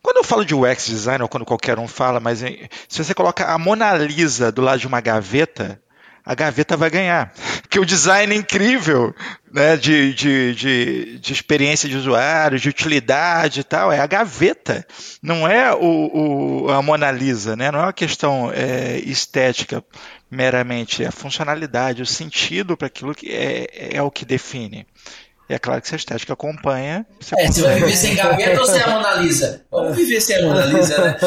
[0.01, 3.45] Quando eu falo de UX designer, ou quando qualquer um fala, mas se você coloca
[3.45, 5.81] a Mona Lisa do lado de uma gaveta,
[6.25, 7.33] a gaveta vai ganhar.
[7.61, 9.13] Porque o design é incrível,
[9.51, 14.85] né, de, de, de, de experiência de usuário, de utilidade e tal, é a gaveta,
[15.21, 17.71] não é o, o- a Mona Lisa, né?
[17.71, 19.83] não é uma questão é, estética
[20.29, 24.85] meramente, é a funcionalidade, o sentido para aquilo que é, é o que define.
[25.51, 28.61] E é claro que se a estética acompanha, você É, você vai viver sem gaveta
[28.61, 29.65] ou sem a Mona Lisa?
[29.69, 31.17] Vamos viver sem a Mona Lisa, né?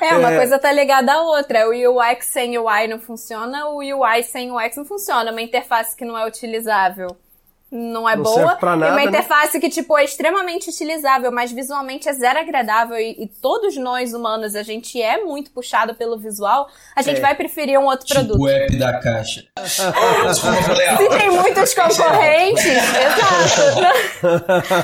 [0.00, 1.68] É, uma coisa tá ligada à outra.
[1.68, 5.32] O UX sem UI não funciona, o UI sem UX não funciona.
[5.32, 7.16] Uma interface que não é utilizável
[7.76, 8.34] não é Não boa.
[8.36, 9.04] serve pra e nada, uma né?
[9.06, 12.96] interface que, tipo, é extremamente utilizável, mas visualmente é zero agradável.
[12.96, 17.20] E, e todos nós, humanos, a gente é muito puxado pelo visual, a gente É.
[17.20, 18.40] vai preferir um outro Tipo produto.
[18.40, 19.44] o app da caixa.
[20.34, 23.80] Se tem muitos concorrentes, exato.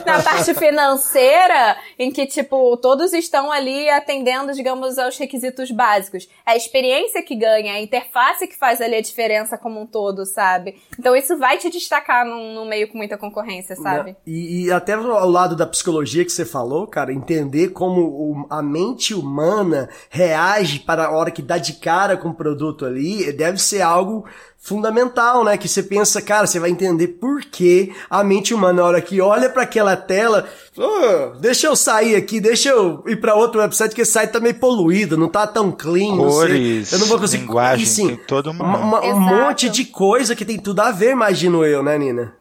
[0.04, 6.28] Na, na parte financeira, em que, tipo, todos estão ali atendendo, digamos, aos requisitos básicos.
[6.46, 9.86] É a experiência que ganha, é a interface que faz ali a diferença como um
[9.86, 10.80] todo, sabe?
[10.98, 14.10] Então isso vai te destacar num, num meio com muita concorrência, sabe?
[14.10, 14.16] Né?
[14.26, 18.62] E, e até ao lado da psicologia que você falou, cara, entender como o- a
[18.62, 23.58] mente humana reage para a hora que dá de cara com o produto ali, deve
[23.58, 24.24] ser algo
[24.62, 25.56] fundamental, né?
[25.56, 29.18] Que você pensa, cara, você vai entender por que a mente humana, na hora que
[29.20, 33.94] olha para aquela tela, "Ô, deixa eu sair aqui, deixa eu ir para outro website
[33.94, 36.48] que esse site tá meio poluído, não tá tão clean, não sei.
[36.48, 37.42] Cores, eu não vou conseguir.
[37.42, 40.90] linguagem, E, sim, tem toda uma- uma- um monte de coisa que tem tudo a
[40.92, 42.34] ver, imagino eu, né, Nina?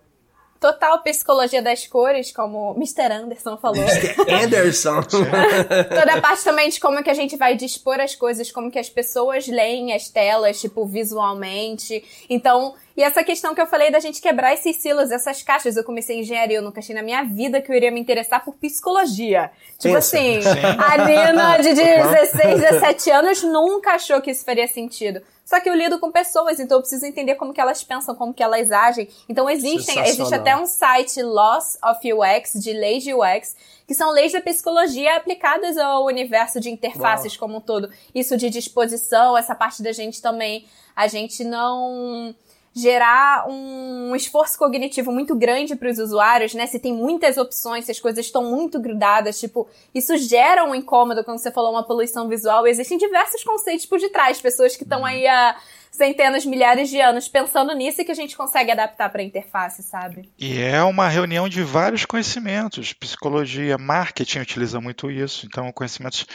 [0.60, 3.14] Total psicologia das cores, como Mr.
[3.14, 3.82] Anderson falou.
[4.44, 5.02] Anderson.
[5.04, 8.78] Toda a parte também de como que a gente vai dispor as coisas, como que
[8.78, 12.04] as pessoas leem as telas, tipo, visualmente.
[12.30, 15.78] Então, e essa questão que eu falei da gente quebrar esses silos, essas caixas.
[15.78, 18.56] Eu comecei engenharia, eu nunca achei na minha vida que eu iria me interessar por
[18.56, 19.50] psicologia.
[19.78, 20.18] Tipo Pensa.
[20.18, 20.40] assim,
[20.78, 25.22] a Nina de 16, 17 anos nunca achou que isso faria sentido.
[25.46, 28.34] Só que eu lido com pessoas, então eu preciso entender como que elas pensam, como
[28.34, 29.08] que elas agem.
[29.30, 33.56] Então existem, existe até um site Loss of UX, de leis de UX,
[33.88, 37.90] que são leis da psicologia aplicadas ao universo de interfaces como um todo.
[38.14, 42.36] Isso de disposição, essa parte da gente também, a gente não
[42.74, 46.68] gerar um esforço cognitivo muito grande para os usuários, né?
[46.68, 51.24] Se tem muitas opções, se as coisas estão muito grudadas, tipo, isso gera um incômodo
[51.24, 52.68] quando você falou uma poluição visual.
[52.68, 55.56] Existem diversos conceitos por detrás, pessoas que estão aí há
[56.00, 59.84] centenas, milhares de anos pensando nisso e que a gente consegue adaptar para a interface,
[59.84, 60.30] sabe?
[60.40, 62.94] E é uma reunião de vários conhecimentos.
[62.94, 65.46] Psicologia, marketing utiliza muito isso.
[65.46, 66.26] Então, conhecimentos,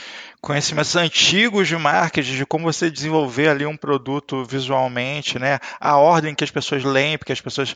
[0.41, 5.59] conhecimentos antigos de marketing, de como você desenvolver ali um produto visualmente, né?
[5.81, 7.75] A ordem que as pessoas leem, porque as pessoas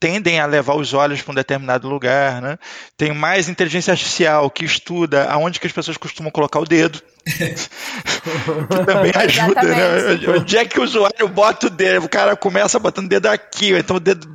[0.00, 2.58] tendem a levar os olhos para um determinado lugar, né?
[2.96, 7.00] Tem mais inteligência artificial que estuda aonde que as pessoas costumam colocar o dedo.
[7.24, 9.96] Que também ajuda, né?
[9.96, 10.30] Exatamente.
[10.30, 12.04] Onde é que o usuário bota o dedo?
[12.06, 14.26] O cara começa botando o dedo aqui, então o dedo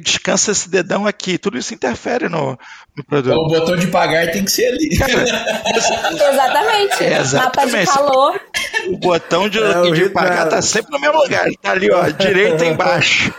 [0.00, 1.38] descansa esse dedão aqui.
[1.38, 2.58] Tudo isso interfere no, no
[2.98, 3.36] Então, produto.
[3.36, 4.88] o botão de pagar tem que ser ali.
[6.30, 7.04] Exatamente.
[7.04, 7.92] É, Mapa de exatamente.
[7.92, 8.40] calor.
[8.88, 11.46] O botão de, É, o de pagar tá sempre no mesmo lugar.
[11.60, 13.32] Tá ali, ó, direita embaixo.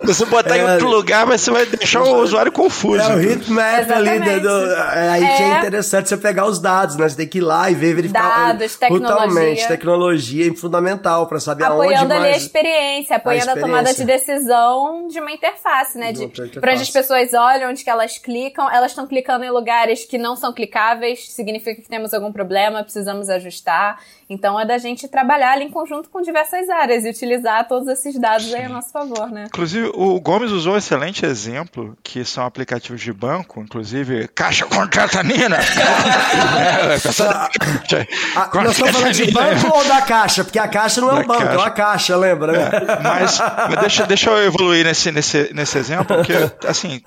[0.00, 0.72] Se você botar em É.
[0.72, 3.02] outro lugar, você vai deixar o usuário confuso.
[3.02, 4.40] É o heatmap ali, Exatamente.
[4.40, 5.58] do, é aí que é É.
[5.58, 7.08] interessante você pegar os dados, né?
[7.08, 8.48] Você tem que ir lá e ver, verificar.
[8.48, 9.08] Dados, tecnologia.
[9.08, 13.90] Totalmente, tecnologia é fundamental pra saber aonde apoiando ali a experiência, apoiando a, tomada de
[13.90, 14.34] experiência.
[14.34, 16.12] decisão de uma interface, né?
[16.12, 16.60] De De, interface.
[16.60, 20.18] pra onde as pessoas olham, onde que elas clicam, elas estão clicando em lugares que
[20.18, 23.98] não são clicáveis, significa que temos algum problema, precisamos ajustar.
[24.28, 28.18] Então é da gente trabalhar ali em conjunto com diversas áreas e utilizar todos esses
[28.18, 29.44] dados aí a nosso favor, né?
[29.46, 35.22] Inclusive, o Gomes usou um excelente exemplo, que são aplicativos de banco, inclusive Caixa Contrata
[35.22, 35.58] Nina.
[36.66, 40.44] é, Caixa, Ah, nós estamos falando de banco ou da caixa?
[40.44, 42.52] Porque a caixa não é Da um banco, é uma caixa, lembra?
[42.52, 42.70] né?
[43.02, 46.32] Mas, mas deixa, deixa eu evoluir nesse, nesse, nesse exemplo, porque,
[46.66, 47.00] assim,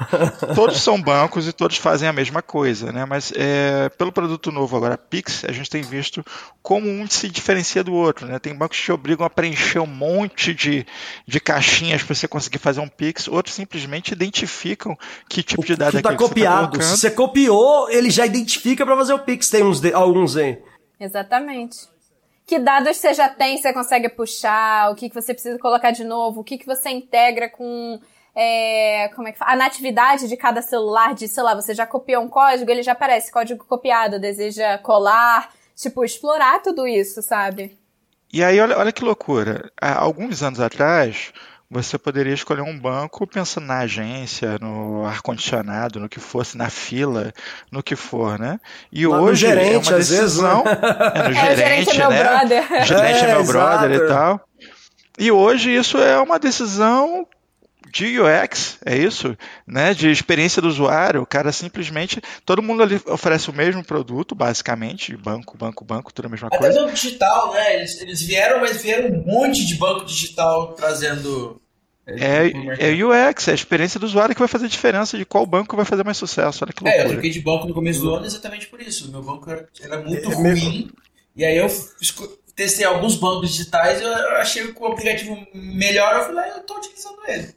[0.56, 3.06] todos são bancos e todos fazem a mesma coisa, né?
[3.06, 6.24] Mas é, pelo produto novo agora, Pix, a gente tem visto
[6.62, 8.40] como um se diferencia do outro, né?
[8.40, 10.86] Tem bancos que te obrigam a preencher um monte de,
[11.28, 14.98] de caixinhas para você conseguir fazer um Pix, outros simplesmente identificam
[15.28, 16.82] que tipo de dado é tá que você tá copiado.
[16.82, 19.49] Se você copiou, ele já identifica pra fazer o Pix.
[19.50, 20.62] Tem uns de- alguns aí.
[21.00, 21.88] Exatamente.
[22.46, 26.04] Que dados você já tem, você consegue puxar, o que, que você precisa colocar de
[26.04, 28.00] novo, o que, que você integra com
[28.36, 29.52] é, como é que fala?
[29.52, 32.94] a natividade de cada celular, de, sei lá, você já copiou um código, ele já
[32.94, 37.78] aparece código copiado, deseja colar, tipo, explorar tudo isso, sabe?
[38.32, 39.72] E aí, olha, olha que loucura.
[39.82, 41.34] Há alguns anos atrás,
[41.70, 47.32] você poderia escolher um banco pensando na agência, no ar-condicionado, no que fosse, na fila,
[47.72, 48.60] no que for, né?
[48.92, 50.64] E Mas no hoje é gerente, uma às vezes, decisão.
[50.64, 50.72] né?
[51.14, 52.24] É, no É, o gerente é meu né?
[52.24, 52.64] brother.
[52.82, 54.06] O gerente é, É, meu brother exato.
[54.06, 54.42] e tal.
[55.20, 57.28] E hoje isso é uma decisão
[57.92, 59.36] de UX, é isso,
[59.68, 59.94] né?
[59.94, 61.22] De experiência do usuário.
[61.22, 66.26] O cara simplesmente, todo mundo ali oferece o mesmo produto, basicamente, banco, banco, banco, tudo
[66.28, 66.82] a mesma Até coisa.
[66.82, 67.76] banco digital, né?
[67.78, 71.62] Eles, eles vieram, mas vieram um monte de banco digital trazendo.
[72.08, 75.76] É, é UX, é a experiência do usuário que vai fazer diferença de qual banco
[75.76, 76.64] vai fazer mais sucesso.
[76.64, 77.14] Olha que É, eu loucura.
[77.14, 79.08] troquei de banco no começo do ano exatamente por isso.
[79.08, 80.90] O meu banco era, era muito É ruim.
[81.36, 81.70] E aí eu
[82.60, 86.14] testei alguns bancos digitais e eu achei que o aplicativo melhor.
[86.18, 87.56] Eu falei, ah, eu tô utilizando ele.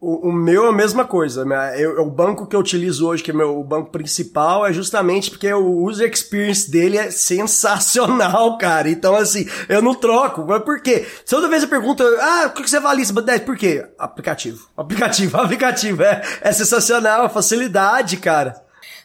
[0.00, 1.44] O, o meu é a mesma coisa.
[1.44, 1.74] né?
[1.78, 5.30] Eu- o banco que eu utilizo hoje, que é meu o banco principal, é justamente
[5.30, 8.88] porque o user experience dele é sensacional, cara.
[8.88, 10.44] Então, assim, eu não troco.
[10.46, 11.06] Mas por quê?
[11.28, 13.02] Toda vez eu pergunto, ah, o que você avalia?
[13.02, 13.42] esse 10?
[13.42, 13.86] Por quê?
[13.98, 14.66] Aplicativo.
[14.74, 16.02] Aplicativo, aplicativo.
[16.02, 18.63] É, é sensacional, a facilidade, cara.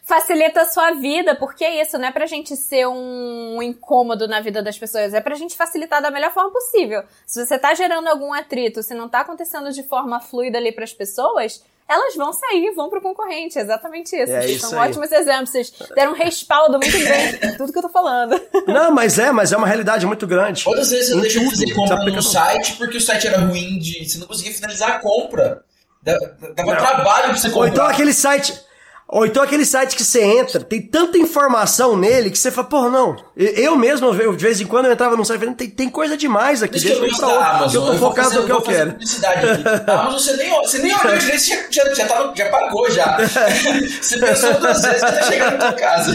[0.10, 4.42] Facilita a sua vida, porque é isso, não é pra gente ser um incômodo na
[4.42, 7.04] vida das pessoas, é pra gente facilitar da melhor forma possível.
[7.26, 10.92] Se você tá gerando algum atrito, se não tá acontecendo de forma fluida ali pras
[10.92, 14.32] pessoas, elas vão sair, vão pro concorrente, é exatamente isso.
[14.32, 14.90] É isso são aí.
[14.90, 18.40] ótimos exemplos, vocês deram um respaldo muito grande em tudo que eu tô falando.
[18.68, 20.64] Não, mas é, mas é uma realidade muito grande.
[20.64, 23.80] Quantas vezes eu Em deixei de fazer compra no site porque o site era ruim,
[23.80, 25.64] de, você não conseguia finalizar a compra.
[26.02, 26.18] Da-
[26.56, 26.78] Dava Não.
[26.78, 27.70] trabalho pra você Ou comprar.
[27.70, 28.69] então aquele site.
[29.12, 32.90] Ou então aquele site que você entra, tem tanta informação nele que você fala, porra,
[32.92, 33.16] não.
[33.36, 36.16] Eu mesmo, eu, de vez em quando, eu entrava num site e tem, tem coisa
[36.16, 37.28] demais aqui, que deixa eu eu ir pra
[37.64, 38.92] outro, eu tô vou focado fazer- no que eu quero.
[38.92, 39.90] Aqui.
[39.90, 42.92] A Amazon você nem, você nem olhou direito, você já, já, tá no- já pagou
[42.92, 43.18] já.
[44.00, 46.12] Você pensou duas vezes tá chegando na tua casa.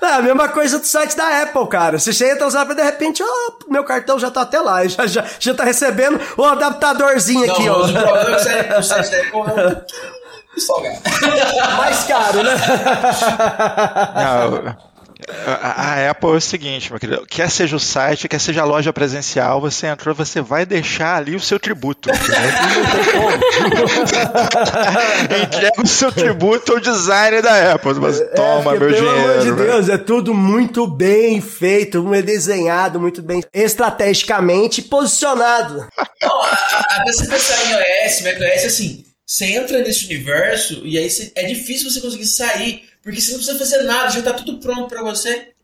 [0.00, 1.98] É a mesma coisa do site da Apple, cara.
[1.98, 5.06] Você entra no site e de repente, ó, meu cartão já tá até lá, já,
[5.06, 7.78] já, já tá recebendo o adaptadorzinho aqui, não, ó.
[7.82, 10.21] mas o problema é que o site- da Apple é
[10.62, 10.98] salgado.
[11.78, 12.54] Mais caro, né?
[14.14, 14.92] Não,
[15.46, 18.92] a, Apple é o seguinte, meu querido, quer seja o site, quer seja a loja
[18.92, 22.10] presencial, você entrou, você vai deixar ali o seu tributo.
[25.42, 27.92] Entrega o seu tributo ao designer da Apple.
[27.94, 29.30] Você, Toma É, porque, meu pelo dinheiro.
[29.30, 29.72] amor de velho.
[29.72, 35.86] Deus, é tudo muito bem feito, muito desenhado, muito bem estrategicamente posicionado.
[36.20, 37.70] Não, a- a- até você pensar em
[38.06, 43.18] iOS, macOS, assim, você entra nesse universo e aí é difícil você conseguir sair, porque
[43.18, 45.54] você não precisa fazer nada, já tá tudo pronto pra você.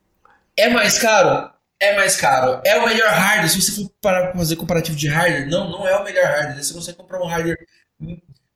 [0.57, 1.53] É mais caro?
[1.79, 2.63] É mais caro.
[2.65, 3.51] É o melhor hardware.
[3.51, 6.65] Se você for parar pra fazer comparativo de hardware, não, não é o melhor hardware.
[6.65, 7.59] Você consegue comprar um hardware.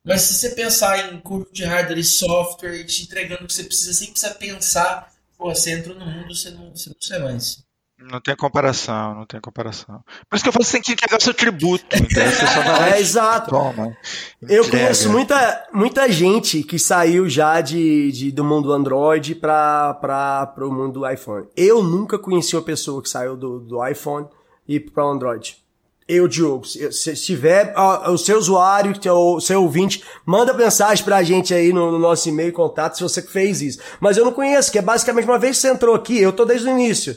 [0.03, 3.65] Mas se você pensar em custo de hardware e software, te entregando o que você
[3.65, 7.63] precisa sem precisar pensar, pô, você entra no mundo, você não, você não sai mais.
[8.11, 10.01] Não tem comparação, não tem comparação.
[10.29, 11.85] Por isso que eu falo você tem que entregar o seu tributo.
[11.95, 12.31] Entendeu?
[12.31, 13.49] Você só vai É, exato.
[13.49, 13.95] toma.
[14.41, 20.71] Eu conheço muita, muita gente que saiu já de, de- do mundo Android para o
[20.71, 21.47] mundo do iPhone.
[21.55, 24.27] Eu nunca conheci uma pessoa que saiu do, do iPhone
[24.67, 25.57] e para o Android.
[26.05, 31.23] Eu, Diogo, se, se tiver ó, o seu usuário, o seu ouvinte, manda mensagem pra
[31.23, 33.79] gente aí no, no nosso e-mail contato se você fez isso.
[34.01, 36.43] Mas eu não conheço, que é basicamente uma vez que você entrou aqui, eu tô
[36.43, 37.15] desde o início.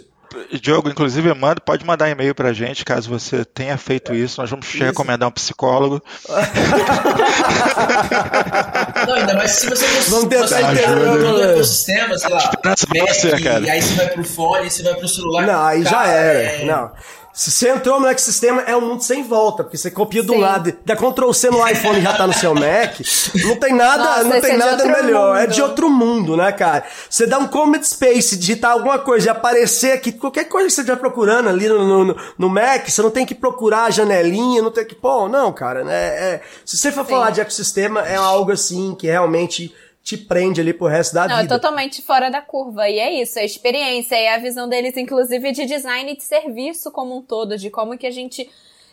[0.61, 4.41] Diogo, inclusive, manda, pode mandar e-mail pra gente caso você tenha feito isso.
[4.41, 6.03] Nós vamos te recomendar um psicólogo.
[9.07, 11.53] Não, ainda mais se você Vamos tentar entender, entrar no né?
[11.53, 13.61] ecossistema, sei lá, Esperança Mac, você, cara.
[13.61, 15.47] e aí você vai pro fone, você vai pro celular.
[15.47, 16.39] Não, aí já Cara, era.
[16.39, 16.91] é- Não.
[17.37, 20.37] Se você entrou no ecossistema, é um mundo sem volta, porque você copia de um
[20.37, 20.41] Sim.
[20.41, 22.99] lado, dá Ctrl C no iPhone e já tá no seu Mac,
[23.45, 25.37] não tem nada, Nossa, não tem é de nada melhor.
[25.37, 25.53] É mundo.
[25.53, 26.85] de outro mundo, né, cara?
[27.11, 30.81] Você dá um comment space, digitar alguma coisa e aparecer aqui, qualquer coisa que você
[30.81, 34.71] estiver procurando ali no, no, no- Mac, você não tem que procurar a janelinha, não
[34.71, 34.95] tem que.
[34.95, 35.95] Pô, não, cara, né?
[35.95, 39.75] é- se você for falar de ecossistema, é algo assim que realmente
[40.07, 41.57] te prende ali pro resto da Não, é vida.
[41.57, 42.89] totalmente fora da curva.
[42.89, 46.93] E é isso, a experiência e a visão deles, inclusive, de design e de serviço
[46.93, 48.49] como um todo, de como que a gente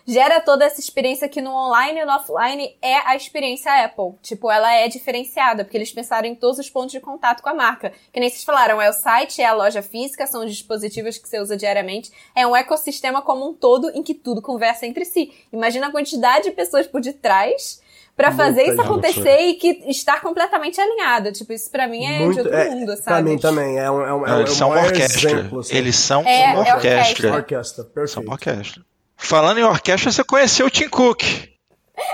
[0.07, 4.15] gera toda essa experiência que no online e no offline é a experiência Apple.
[4.23, 7.53] Tipo, ela é diferenciada, porque eles pensaram em todos os pontos de contato com a
[7.53, 7.93] marca.
[8.11, 11.29] Que nem vocês falaram, é o site, é a loja física, são os dispositivos que
[11.29, 12.11] você usa diariamente.
[12.33, 15.31] É um ecossistema como um todo em que tudo conversa entre si.
[15.53, 17.82] Imagina a quantidade de pessoas por detrás
[18.15, 21.31] para fazer isso acontecer e que estar completamente alinhado.
[21.31, 23.03] Tipo, isso pra mim é Muito- de outro é, mundo, sabe?
[23.03, 23.77] Pra mim também.
[23.79, 25.31] É um, é um, Não, é um, eles são é um uma orquestra.
[25.31, 25.75] exemplo, assim.
[25.75, 26.99] Eles são É, uma é orquestra.
[26.99, 27.33] orquestra.
[27.33, 28.21] Orquestra, São perfeito.
[28.27, 28.81] uma orquestra.
[29.17, 31.23] Falando em orquestra, você conheceu o Tim Cook.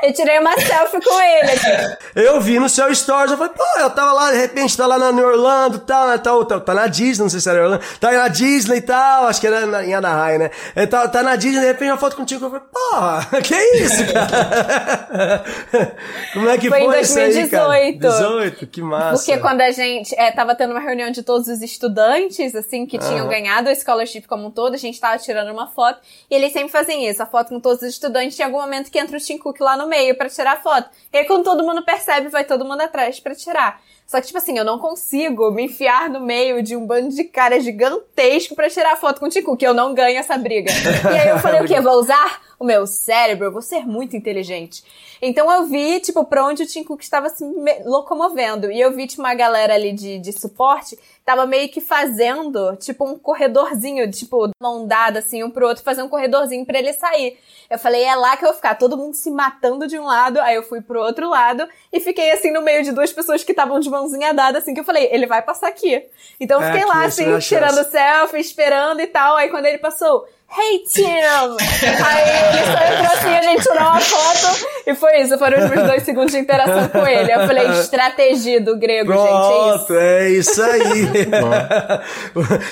[0.03, 1.97] Eu tirei uma selfie com ele aqui.
[2.15, 4.97] Eu vi no seu stories, eu falei, pô, eu tava lá, de repente, tá lá
[4.97, 7.63] na, em Orlando e tal, né, tá, tá, tá na Disney, não sei se era
[7.63, 10.51] Orlando, tá na Disney e tal, acho que era na, em Anaheim, né?
[10.75, 14.11] Ele tá, tá na Disney, de repente, uma foto contigo, eu falei, porra, que isso,
[14.11, 15.43] cara?
[16.33, 17.67] Como é que Foi foi, em isso aí, cara?
[17.67, 17.99] 2018.
[17.99, 19.17] 18, que massa.
[19.17, 22.97] Porque quando a gente é, tava tendo uma reunião de todos os estudantes, assim, que
[22.97, 23.29] tinham Aham.
[23.29, 26.69] ganhado o scholarship como um todo, a gente tava tirando uma foto, e eles sempre
[26.69, 29.37] fazem isso, a foto com todos os estudantes, tem algum momento que entra o Tim
[29.37, 30.89] Cook lá no meio pra tirar a foto.
[31.11, 33.81] E aí quando todo mundo percebe, vai todo mundo atrás pra tirar.
[34.05, 37.23] Só que, tipo assim, eu não consigo me enfiar no meio de um bando de
[37.25, 40.71] cara gigantesco pra tirar foto com o Tim Cook, eu não ganho essa briga.
[41.13, 41.79] E aí eu falei, o quê?
[41.79, 44.83] Vou usar o meu cérebro, eu vou ser muito inteligente.
[45.21, 48.71] Então eu vi, tipo, pra onde o Tim Cook estava se me- locomovendo.
[48.71, 53.05] E eu vi, tipo, uma galera ali de, de suporte, tava meio que fazendo, tipo,
[53.05, 57.37] um corredorzinho, tipo, mão dada, assim, um pro outro, fazer um corredorzinho pra ele sair.
[57.69, 60.39] Eu falei, é lá que eu vou ficar, todo mundo se matando de um lado,
[60.41, 63.51] aí eu fui pro outro lado, e fiquei, assim, no meio de duas pessoas que
[63.51, 66.03] estavam de mãozinha dada, assim, que eu falei, ele vai passar aqui.
[66.39, 69.65] Então eu É, fiquei aqui, lá, é assim, tirando selfie, esperando e tal, aí quando
[69.65, 70.25] ele passou...
[70.51, 71.05] Hey Tim!
[71.05, 75.69] Aí ele só entrou assim, a gente tirou uma foto e foi isso, foram os
[75.69, 77.31] meus dois segundos de interação com ele.
[77.31, 79.85] Eu falei, estratégia do grego, gente, é isso.
[79.85, 81.11] Pronto, é isso aí.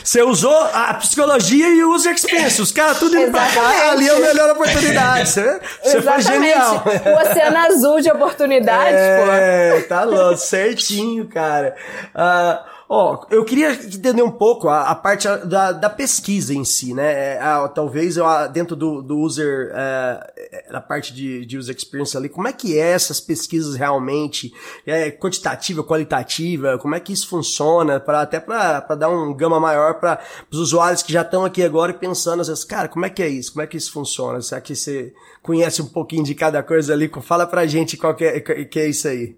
[0.03, 2.59] Você usou a psicologia e o user experience.
[2.59, 5.29] Os caras tudo indo pra cá, ali é a melhor oportunidade.
[5.29, 6.83] Você, você foi genial.
[6.83, 9.31] O oceano azul de oportunidades, pô.
[9.31, 11.75] É, tá louco, certinho, cara.
[12.13, 16.93] Ah, Ó, eu queria entender um pouco a, a parte da, da pesquisa em si,
[16.93, 17.33] né?
[17.33, 21.57] É, ah, talvez eu, ah, dentro do, do user, é, é, na parte de, de
[21.57, 24.53] user experience ali, como é que é essas pesquisas realmente?
[24.85, 26.77] É quantitativa, qualitativa?
[26.77, 27.99] Como é que isso funciona?
[27.99, 31.91] Pra, até para dar um gama maior para os usuários que já estão aqui agora
[31.91, 33.51] e pensando, às vezes, cara, como é que é isso?
[33.51, 34.41] Como é que isso funciona?
[34.41, 35.13] Será que você
[35.43, 37.11] conhece um pouquinho de cada coisa ali?
[37.21, 39.35] Fala pra gente qual que é, que é isso aí.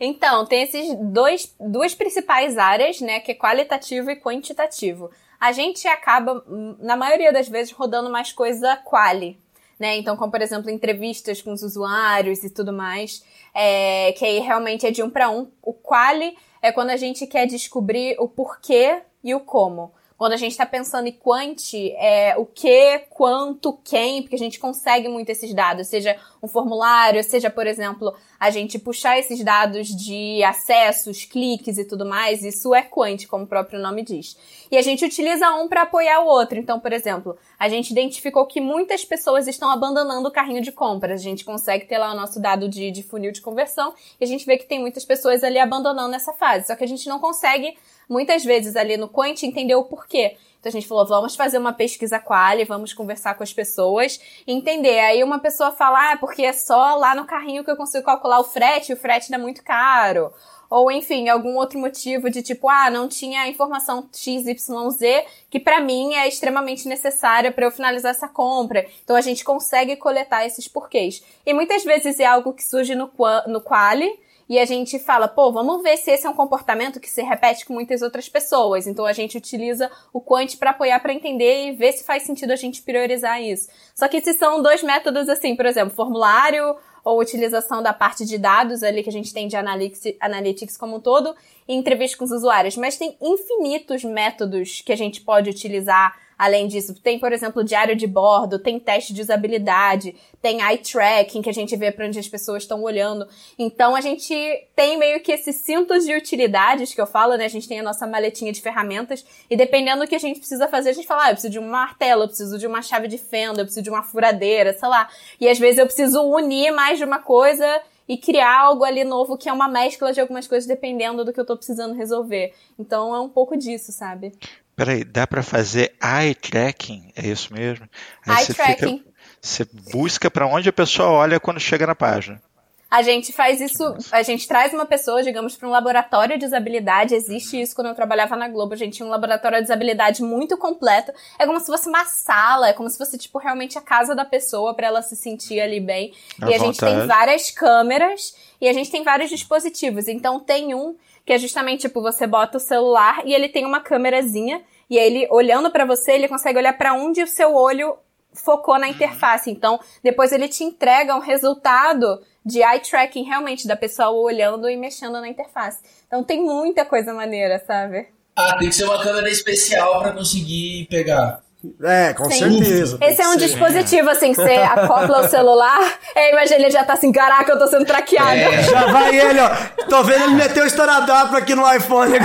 [0.00, 5.10] Então, tem esses dois, duas principais áreas, né, que é qualitativo e quantitativo.
[5.38, 9.38] A gente acaba, hum, na maioria das vezes, rodando mais coisa quali,
[9.78, 9.96] né?
[9.96, 13.24] Então, como por exemplo, entrevistas com os usuários e tudo mais,
[13.54, 15.50] é, que aí realmente é de um para um.
[15.62, 19.92] O quali é quando a gente quer descobrir o porquê e o como.
[20.20, 24.60] Quando a gente está pensando em quanti, é o que, quanto, quem, porque a gente
[24.60, 29.88] consegue muito esses dados, seja um formulário, seja, por exemplo, a gente puxar esses dados
[29.88, 34.36] de acessos, cliques e tudo mais, isso é quant, como o próprio nome diz.
[34.70, 36.58] E a gente utiliza um para apoiar o outro.
[36.58, 41.20] Então, por exemplo, a gente identificou que muitas pessoas estão abandonando o carrinho de compras.
[41.20, 44.26] A gente consegue ter lá o nosso dado de, de funil de conversão e a
[44.26, 46.66] gente vê que tem muitas pessoas ali abandonando essa fase.
[46.66, 47.74] Só que a gente não consegue,
[48.10, 50.36] muitas vezes, ali no quant, entender o porquê.
[50.58, 54.98] Então a gente falou, vamos fazer uma pesquisa quali, vamos conversar com as pessoas entender.
[54.98, 58.40] Aí uma pessoa fala, ah, porque é só lá no carrinho que eu consigo calcular
[58.40, 60.30] o frete, e o frete é muito caro.
[60.68, 65.80] Ou, enfim, algum outro motivo de tipo, ah, não tinha a informação XYZ, que para
[65.80, 68.86] mim é extremamente necessária para eu finalizar essa compra.
[69.02, 71.24] Então a gente consegue coletar esses porquês.
[71.44, 73.10] E muitas vezes é algo que surge no,
[73.48, 74.16] no quali,
[74.50, 77.64] e a gente fala, pô, vamos ver se esse é um comportamento que se repete
[77.64, 78.84] com muitas outras pessoas.
[78.88, 82.50] Então a gente utiliza o quant para apoiar para entender e ver se faz sentido
[82.50, 83.68] a gente priorizar isso.
[83.94, 86.74] Só que esses são dois métodos assim, por exemplo, formulário
[87.04, 90.96] ou utilização da parte de dados ali que a gente tem de analytics, analytics como
[90.96, 91.32] um todo
[91.74, 92.76] entrevista com os usuários.
[92.76, 97.94] Mas tem infinitos métodos que a gente pode utilizar Além disso, tem, por exemplo, diário
[97.94, 102.18] de bordo, tem teste de usabilidade, tem eye tracking, que a gente vê para onde
[102.18, 103.28] as pessoas estão olhando.
[103.58, 104.34] Então, a gente
[104.74, 107.44] tem meio que esses cintos de utilidades que eu falo, né?
[107.44, 110.66] A gente tem a nossa maletinha de ferramentas e dependendo do que a gente precisa
[110.66, 113.06] fazer, a gente fala, ah, eu preciso de um martelo, eu preciso de uma chave
[113.06, 115.10] de fenda, eu preciso de uma furadeira, sei lá.
[115.38, 119.38] E às vezes eu preciso unir mais de uma coisa e criar algo ali novo
[119.38, 122.52] que é uma mescla de algumas coisas dependendo do que eu tô precisando resolver.
[122.76, 124.32] Então é um pouco disso, sabe?
[124.74, 127.12] Peraí, dá para fazer eye tracking?
[127.14, 127.88] É isso mesmo?
[128.26, 128.98] Eye você tracking.
[128.98, 132.42] Fica, você busca para onde a pessoa olha quando chega na página.
[132.90, 137.14] A gente faz isso, a gente traz uma pessoa, digamos, para um laboratório de usabilidade.
[137.14, 138.74] Existe isso quando eu trabalhava na Globo.
[138.74, 141.12] A gente tinha um laboratório de usabilidade muito completo.
[141.38, 144.24] É como se fosse uma sala, é como se fosse, tipo, realmente a casa da
[144.24, 146.12] pessoa para ela se sentir ali bem.
[146.42, 150.08] À e a gente tem várias câmeras e a gente tem vários dispositivos.
[150.08, 153.78] Então tem um que é justamente, tipo, você bota o celular e ele tem uma
[153.78, 154.62] câmerazinha.
[154.88, 157.96] E aí ele, olhando pra você, ele consegue olhar pra onde o seu olho
[158.32, 159.50] focou na interface.
[159.50, 162.20] Então, depois ele te entrega um resultado
[162.50, 165.80] de eye tracking realmente da pessoa olhando e mexendo na interface.
[166.06, 168.08] Então tem muita coisa maneira, sabe?
[168.36, 171.42] Ah, tem que ser uma câmera especial pra conseguir pegar.
[171.82, 172.58] É, com Sim.
[172.58, 172.96] certeza.
[173.02, 175.78] Esse é um dispositivo, assim, que você acopla o celular,
[176.16, 178.30] aí imagina ele já tá assim, caraca, eu tô sendo traqueado.
[178.30, 178.62] É.
[178.70, 179.50] Já vai ele, ó.
[179.88, 182.14] Tô vendo ele meter o estouradaplo aqui no iPhone.
[182.14, 182.20] Eu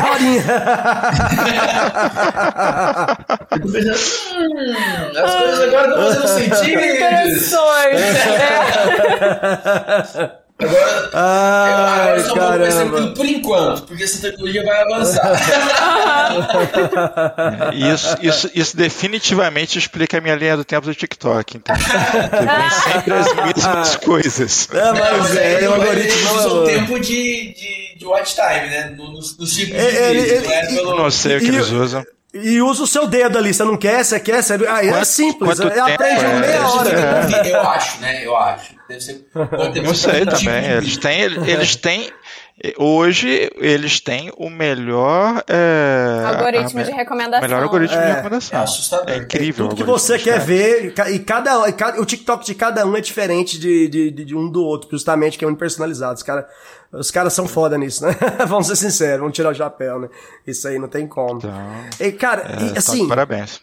[3.60, 3.96] tô pensando,
[4.38, 4.76] hum,
[5.22, 6.82] as coisas agora estão fazendo sentido.
[6.82, 7.66] Interessante.
[10.42, 10.45] É.
[10.58, 12.98] Agora, Ai, agora só vou mais caramba.
[12.98, 15.36] tranquilo por enquanto, porque essa tecnologia vai avançar.
[17.76, 21.60] Isso, isso, isso definitivamente explica a minha linha do tempo do TikTok?
[21.60, 24.70] Porque vem sempre as mesmas coisas.
[24.72, 28.36] É, mas é, ele, o ele algoritmo usa o é tempo de, de, de watch
[28.36, 28.94] time, né?
[28.98, 30.98] No- Nos, nos ciclos Ele- de ele- vídeo, ele- não é pelo...
[30.98, 32.04] Não sei o que E- eles usam.
[32.36, 33.54] E usa o seu dedo ali.
[33.54, 34.54] Você não quer, você quer, você...
[34.68, 35.58] Aí é Quanto- simples.
[35.58, 36.40] tempo em é?
[36.40, 37.22] meia Deve ser hora.
[37.22, 38.26] vídeo, Eu acho, né?
[38.26, 38.76] Eu acho.
[38.90, 39.26] Deve ser.
[39.74, 40.62] deve ser sei também.
[40.64, 42.12] de Eles têm, eles têm.
[42.78, 45.44] Hoje eles têm o melhor.
[45.48, 47.42] É, Algoritmo a de me- recomendação.
[47.42, 48.00] melhor algoritmo É.
[48.06, 48.62] de É recomendação.
[48.64, 49.10] assustador.
[49.10, 49.68] É incrível.
[49.68, 52.96] Tudo que você quer ver, e e cada, e cada- o TikTok de cada um
[52.96, 56.14] é diferente de, de, de- de um do outro, justamente que é um personalizado.
[56.16, 56.46] Os caras
[57.00, 58.16] os caras são foda nisso, né?
[58.48, 60.10] vamos ser sinceros, vamos tirar o chapéu, né?
[60.46, 61.38] Isso aí não tem como.
[61.38, 61.52] Então,
[62.00, 63.62] E, cara, é, e, então, assim, parabéns.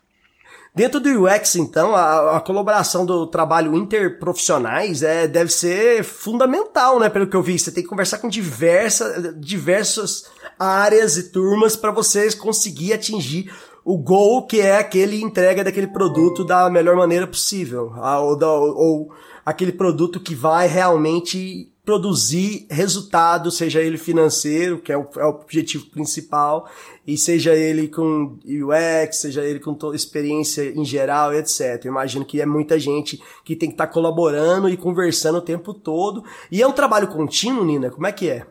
[0.75, 7.09] Dentro do UX, então, a, a colaboração do trabalho interprofissionais é, deve ser fundamental, né?
[7.11, 10.25] Pelo que eu vi, você tem que conversar com diversa, diversas
[10.59, 13.53] áreas e turmas para vocês conseguir atingir
[13.85, 18.49] o goal que é aquele entrega daquele produto da melhor maneira possível, Ah, ou, da-
[18.49, 19.13] ou
[19.45, 25.31] aquele produto que vai realmente produzir resultado, seja ele financeiro, que é o, é o
[25.31, 26.69] objetivo principal,
[27.05, 31.85] e seja ele com UX, seja ele com toda experiência em geral, etc.
[31.85, 35.75] Eu imagino que é muita gente que tem que estar colaborando e conversando o tempo
[35.75, 36.25] todo.
[36.51, 37.91] E é um trabalho contínuo, Nina?
[37.91, 38.47] Como é que é?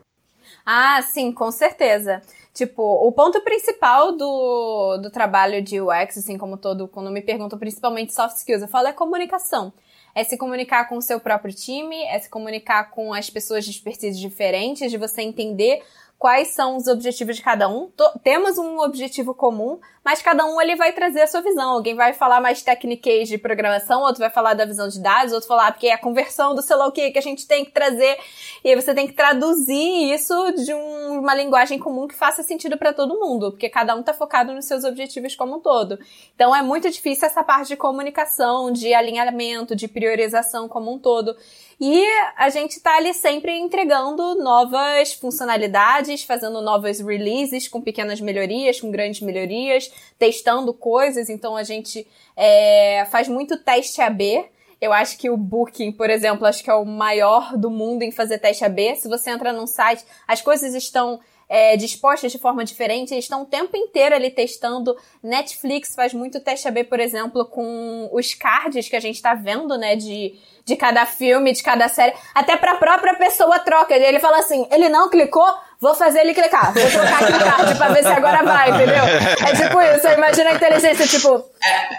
[0.64, 2.20] Ah, sim, com certeza.
[2.52, 7.58] Tipo, o ponto principal do, do trabalho de UX, assim como todo, quando me perguntam
[7.58, 9.72] principalmente soft skills, eu falo é comunicação.
[10.14, 13.70] É se comunicar com o seu próprio time, é se comunicar com as pessoas de
[13.70, 15.82] expertise diferentes, de você entender
[16.22, 17.90] quais são os objetivos de cada um.
[18.22, 21.70] Temos um objetivo comum, mas cada um ele vai trazer a sua visão.
[21.72, 25.48] Alguém vai falar mais técnicas de programação, outro vai falar da visão de dados, outro
[25.48, 27.64] falar "Ah, porque é a conversão do sei lá o que que a gente tem
[27.64, 28.16] que trazer.
[28.64, 32.78] E aí você tem que traduzir isso de um- uma linguagem comum que faça sentido
[32.78, 35.98] para todo mundo, porque cada um tá focado nos seus objetivos como um todo.
[36.36, 41.36] Então é muito difícil essa parte de comunicação, de alinhamento, de priorização como um todo.
[41.84, 42.06] E
[42.36, 48.88] a gente tá ali sempre entregando novas funcionalidades, fazendo novas releases com pequenas melhorias, com
[48.88, 51.28] grandes melhorias, testando coisas.
[51.28, 52.06] Então a gente
[52.36, 54.44] é, faz muito teste AB.
[54.80, 58.12] Eu acho que o Booking, por exemplo, acho que é o maior do mundo em
[58.12, 58.94] fazer teste AB.
[58.94, 61.18] Se você entra num site, as coisas estão
[61.52, 64.96] é, dispostas de forma diferente, eles estão o tempo inteiro ali testando.
[65.22, 69.76] Netflix faz muito teste AB, por exemplo, com os cards que a gente tá vendo,
[69.76, 70.32] né, de,
[70.64, 72.14] de cada filme, de cada série.
[72.34, 73.94] Até pra própria pessoa troca.
[73.94, 75.44] Ele fala assim, ele não clicou,
[75.78, 76.72] vou fazer ele clicar.
[76.72, 79.04] Vou trocar aqui o card pra ver se agora vai, entendeu?
[79.46, 81.44] É tipo isso, imagina a inteligência, tipo,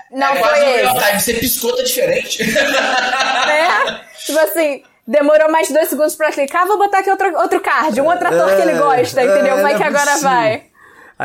[0.10, 1.20] não é foi quase time.
[1.20, 2.44] Você piscou, tá diferente.
[2.44, 4.02] né?
[4.26, 8.06] Tipo assim, demorou mais dois segundos pra clicar, vou botar aqui outro, outro card, um
[8.06, 9.58] outro ator que ele gosta, É, entendeu?
[9.58, 10.30] é, Vai não que é agora possível.
[10.30, 10.64] vai.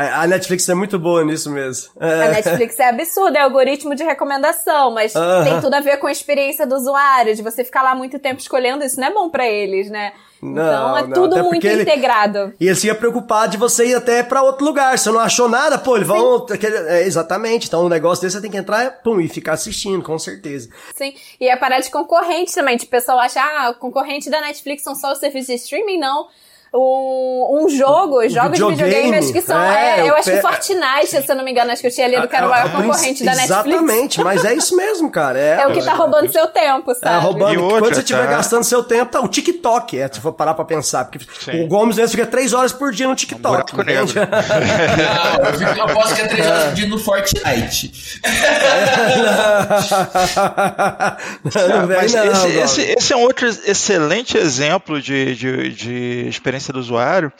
[0.01, 1.89] A, a Netflix é muito boa nisso mesmo.
[1.99, 2.31] A É.
[2.31, 5.43] Netflix é absurdo, é algoritmo de recomendação, mas Aham.
[5.43, 8.39] tem tudo a ver com a experiência do usuário, de você ficar lá muito tempo
[8.39, 10.13] escolhendo, isso não é bom pra eles, né?
[10.41, 12.53] então Não, é não, tudo muito ele- integrado.
[12.61, 14.97] E eles ficam preocupados de você ir até pra outro lugar.
[14.97, 16.45] Se você não achou nada, pô, eles vão.
[16.87, 17.67] é, exatamente.
[17.67, 20.69] Então o negócio desse você tem que entrar pum, e ficar assistindo, com certeza.
[20.95, 22.77] Sim, e a parada de concorrente também.
[22.77, 26.27] Tipo, o pessoal acha, ah, concorrente da Netflix são só os serviços de streaming, não.
[26.73, 29.59] Um, um jogo, jogos de videogame, videogame, acho que são.
[29.59, 32.07] é, É, eu acho que Fortnite, se eu não me engano, acho que eu tinha
[32.07, 33.65] lido que era o maior concorrente da Netflix.
[33.67, 35.39] Exatamente, mas é isso mesmo, cara.
[35.39, 37.23] É, É o que tá roubando seu tempo, É, sabe?
[37.25, 37.53] roubando.
[37.53, 38.31] E outra, Quando você estiver tá?
[38.31, 41.05] gastando seu tempo, tá o TikTok, é, se for parar pra pensar.
[41.05, 41.63] Porque Sim.
[41.63, 43.73] o Gomes mesmo fica três horas por dia no TikTok.
[43.73, 44.15] entende?
[44.15, 44.29] negro.
[44.29, 47.91] Não, eu, fico, posso que é três horas por dia no Fortnite.
[51.69, 52.55] não, vem Mas não, esse, Gomes.
[52.77, 57.31] esse- esse é um outro excelente exemplo de, de, de experiência do usuário.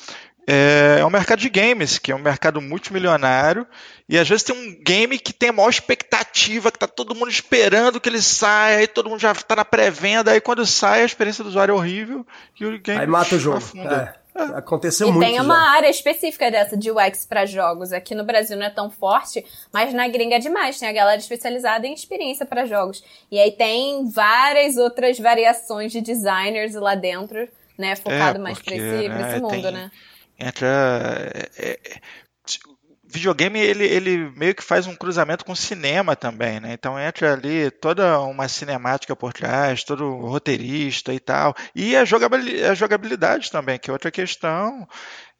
[0.48, 3.68] É, é o mercado de games, que é um mercado multimilionário,
[4.08, 7.30] e às vezes tem um game que tem a maior expectativa, que tá todo mundo
[7.30, 11.06] esperando que ele saia, aí todo mundo já tá na pré-venda, aí quando sai a
[11.06, 12.26] experiência do usuário é horrível
[12.60, 13.58] e o game Aí mata o jogo.
[13.58, 14.16] afunda.
[14.36, 15.26] É, aconteceu E muito.
[15.28, 15.44] tem já.
[15.44, 17.92] uma área específica dessa de UX pra jogos.
[17.92, 20.80] Aqui no Brasil não é tão forte, mas na gringa é demais.
[20.80, 23.04] Tem a galera especializada em experiência pra jogos.
[23.30, 27.48] E aí tem várias outras variações de designers lá dentro,
[27.80, 27.96] né?
[27.96, 29.92] Focado mais pra porque, esse, né, esse mundo, tem- né?
[30.38, 30.68] entra.
[31.34, 32.00] é, é, é,
[33.12, 36.74] videogame ele, ele meio que faz um cruzamento com cinema também, né?
[36.74, 41.56] Então entra ali toda uma cinemática por trás, todo o roteirista e tal.
[41.74, 44.88] E a jogabili- a jogabilidade também, que é outra questão.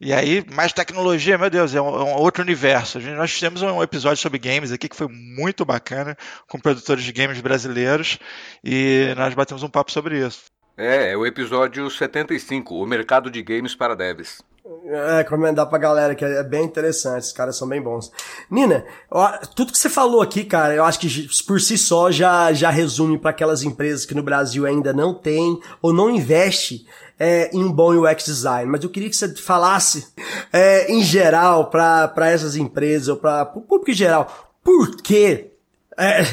[0.00, 2.98] E aí, mais tecnologia, meu Deus, é um, é um outro universo.
[2.98, 6.16] A gente- Nós fizemos um episódio sobre games aqui que foi muito bacana,
[6.48, 8.18] com produtores de games brasileiros,
[8.64, 10.40] e nós batemos um papo sobre isso.
[10.80, 14.40] É, é o episódio 75, o mercado de games para devs.
[14.86, 18.10] É, recomendar pra galera, que é bem interessante, os caras são bem bons.
[18.50, 22.50] Nina, ó, tudo que você falou aqui, cara, eu acho que por si só já,
[22.54, 26.86] já resume para aquelas empresas que no Brasil ainda não tem ou não investe
[27.18, 28.70] é, em um bom UX design.
[28.70, 30.06] Mas eu queria que você falasse,
[30.50, 35.50] é, em geral, para essas empresas ou para o público em geral, por quê?
[36.00, 36.24] É,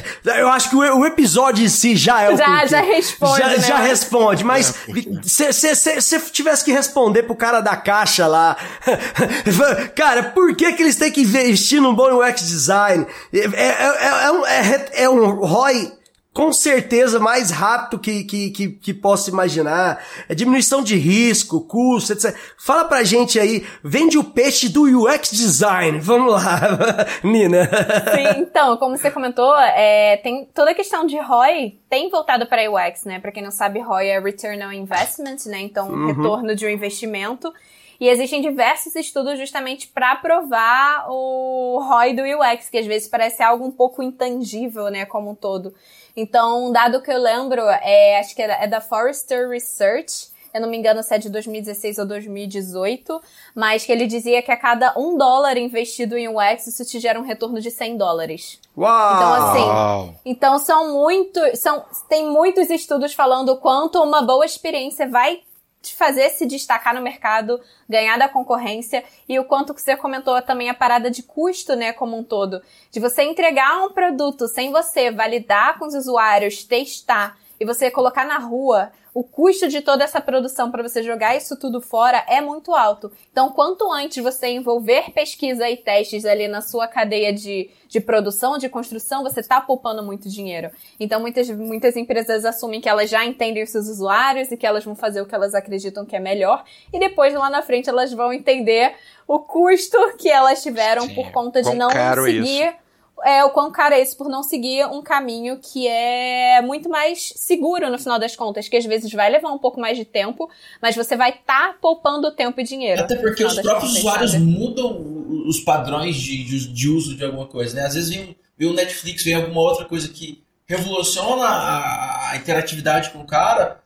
[0.42, 2.68] eu acho que o, o episódio em si já é o Já- porquê.
[2.68, 3.60] já responde, Já, né?
[3.60, 8.56] já responde, mas É, se você tivesse que responder pro cara da caixa lá,
[9.96, 13.06] cara, por que que eles têm que investir num bom UX design?
[13.34, 15.97] É, é, é, é um, é, é um ROI
[16.38, 20.06] com certeza mais rápido que, que, que, que possa imaginar.
[20.30, 22.38] É diminuição de risco, custo, etc.
[22.60, 25.98] Fala pra gente aí, vende o peixe do UX design.
[25.98, 26.60] Vamos lá,
[27.26, 27.66] Nina.
[27.66, 32.70] Sim, então, como você comentou, é, tem toda a questão de ROI tem voltado para
[32.70, 33.20] UX, né?
[33.20, 35.62] Para quem não sabe, ROI é Return on Investment, né?
[35.62, 37.52] Então, retorno de um investimento.
[38.00, 43.42] E existem diversos estudos justamente para provar o ROI do UX, que às vezes parece
[43.42, 45.74] algo um pouco intangível, né, como um todo.
[46.18, 50.36] Então, um dado que eu lembro, é, acho que é da, é da Forrester Research,
[50.52, 53.22] eu não me engano se é de 2016 ou 2018,
[53.54, 57.20] mas que ele dizia que a cada um dólar investido em UX, isso te gera
[57.20, 58.60] um retorno de 100 dólares.
[58.76, 59.16] Uau!
[59.16, 60.16] Então, assim, Uau.
[60.26, 65.42] então são muito, são, tem muitos estudos falando o quanto uma boa experiência vai
[65.82, 69.04] te fazer se destacar no mercado, ganhar da concorrência.
[69.28, 72.62] E o quanto que você comentou também a parada de custo, né, como um todo,
[72.92, 78.26] de você entregar um produto sem você validar com os usuários, testar e você colocar
[78.26, 82.40] na rua, o custo de toda essa produção para você jogar isso tudo fora é
[82.40, 83.12] muito alto.
[83.32, 88.60] Então, quanto antes você envolver pesquisa e testes ali na sua cadeia de, de produção,
[88.60, 90.70] de construção, você está poupando muito dinheiro.
[91.00, 94.86] Então, muitas, muitas empresas assumem que elas já entendem os seus usuários e que elas
[94.86, 96.64] vão fazer o que elas acreditam que é melhor.
[96.94, 98.94] E depois, lá na frente, elas vão entender
[99.28, 102.76] o custo que elas tiveram Sim, por conta de não caro é seguir
[103.24, 107.34] é o quão caro é isso por não seguir um caminho que é muito mais
[107.36, 110.50] seguro no final das contas, que às vezes vai levar um pouco mais de tempo,
[110.82, 113.02] mas você vai estar tá poupando tempo e dinheiro.
[113.02, 114.44] Até porque os próprios contas, usuários sabe?
[114.44, 117.86] mudam os padrões de, de, de uso de alguma coisa, né?
[117.86, 123.10] Às vezes vem, vem o Netflix, vem alguma outra coisa que revoluciona a, a interatividade
[123.12, 123.82] com o cara,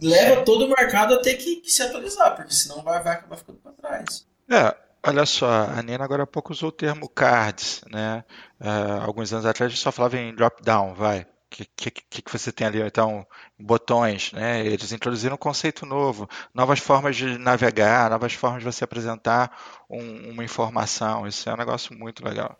[0.00, 3.14] e leva todo o mercado a ter que, que se atualizar, porque senão vai, vai
[3.14, 4.26] acabar ficando para trás.
[4.50, 4.74] É,
[5.06, 8.24] olha só, a Nina agora há pouco usou o termo cards, né?
[8.60, 11.20] Ah, alguns anos atrás a gente só falava em drop-down, vai.
[11.22, 13.26] O que, que, que que você tem ali, então,
[13.58, 14.64] botões, né?
[14.66, 19.56] Eles introduziram um conceito novo, novas formas de navegar, novas formas de você apresentar
[19.88, 21.26] um- uma informação.
[21.26, 22.58] Isso é um negócio muito legal.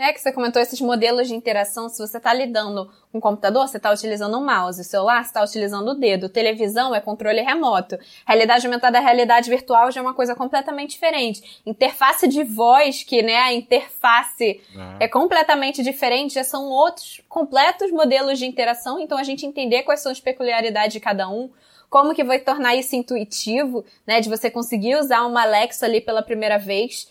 [0.00, 1.88] É que você comentou esses modelos de interação.
[1.88, 4.80] Se você está lidando com um computador, você está utilizando um mouse.
[4.80, 6.28] O celular, você está utilizando o dedo.
[6.28, 7.98] Televisão é controle remoto.
[8.24, 11.60] Realidade aumentada, realidade virtual já é uma coisa completamente diferente.
[11.66, 14.60] Interface de voz, que né, a interface
[15.00, 19.00] é completamente diferente, já são outros completos modelos de interação.
[19.00, 21.50] Então a gente entender quais são as peculiaridades de cada um.
[21.90, 24.20] Como que vai tornar isso intuitivo, né?
[24.20, 27.08] De você conseguir usar uma Alexa ali pela primeira vez.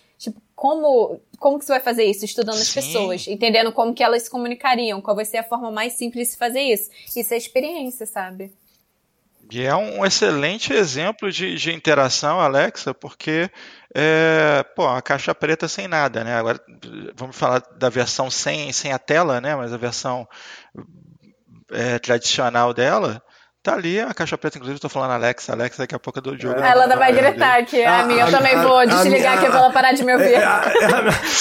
[0.57, 2.25] Como, como que você vai fazer isso?
[2.25, 2.81] Estudando as Sim.
[2.81, 6.31] pessoas, entendendo como que elas se comunicariam, qual vai ser a forma mais simples de
[6.31, 6.89] se fazer isso.
[7.15, 8.51] Isso é experiência, sabe?
[9.51, 13.51] E é um excelente exemplo de, de interação, Alexa, porque
[13.93, 16.33] é, pô, a caixa preta sem nada, né?
[16.33, 16.59] Agora
[17.15, 19.55] vamos falar da versão sem, sem a tela, né?
[19.55, 20.27] Mas a versão
[21.71, 23.21] é, tradicional dela,
[23.63, 26.33] Tá ali a caixa preta, inclusive, tô falando Alexa, Alexa, daqui a pouco eu dou
[26.35, 26.57] o jogo.
[26.57, 27.83] Ela ainda vai gritar aqui.
[27.83, 30.13] A, A- minha eu também a- vou a desligar aqui pra ela parar de me
[30.13, 30.35] ouvir.
[30.35, 30.37] É,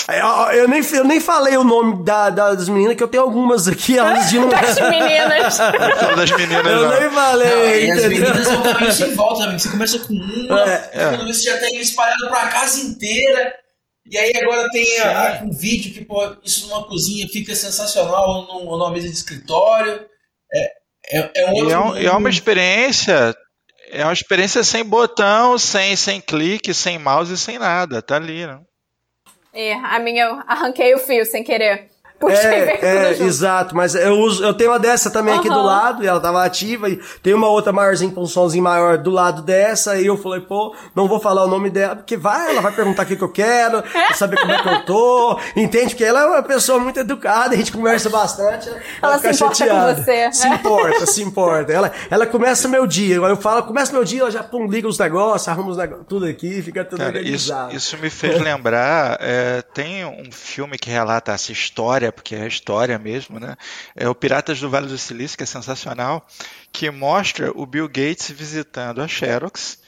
[0.08, 0.16] é,
[0.56, 3.68] é, eu, nem, eu nem falei o nome da- das meninas, que eu tenho algumas
[3.68, 4.48] aqui, elas de não.
[4.48, 5.58] Das meninas.
[6.16, 7.00] Das meninas, Eu não.
[7.00, 9.58] nem falei, Não, e as meninas vão também sem volta também.
[9.58, 13.54] Você começa com uma, É, quando você já tem espalhado pra casa inteira.
[14.10, 18.76] E aí agora tem a- um vídeo que, pô, isso numa cozinha fica sensacional, ou
[18.76, 20.00] numa mesa de escritório.
[20.52, 20.70] É,
[21.10, 23.34] é, é um outro é, um- é uma experiência.
[23.90, 28.02] É uma experiência sem botão, sem, sem clique, sem mouse, sem nada.
[28.02, 28.58] Tá ali, né?
[29.52, 31.88] É, a minha eu arranquei o fio sem querer.
[32.18, 32.78] Puxei É,
[33.18, 36.20] é, exato, mas eu uso, eu tenho uma dessa também aqui do lado, e ela
[36.20, 40.06] tava ativa, e tem uma outra maiorzinha com um somzinho maior do lado dessa, e
[40.06, 43.06] eu falei, pô, não vou falar o nome dela, porque vai, ela vai perguntar o
[43.06, 45.90] que, que eu quero, quer saber como é que eu tô, entende?
[45.90, 48.70] Porque ela é uma pessoa muito educada, a gente conversa bastante.
[49.02, 50.02] Ela fica se importa com chateada.
[50.02, 50.32] você.
[50.32, 51.72] Se importa, se importa.
[51.72, 54.98] Ela, ela começa meu dia, eu falo, começa meu dia, ela já pum, liga os
[54.98, 57.76] negócios, arruma os negócios, tudo aqui, fica tudo Cara, isso, organizado.
[57.76, 59.18] isso me fez lembrar.
[59.20, 63.56] é, tem um filme que relata essa história, porque é história mesmo, né?
[63.94, 66.26] É o Piratas do Vale do Silício, que é sensacional,
[66.72, 69.78] que mostra o Bill Gates visitando a Xerox.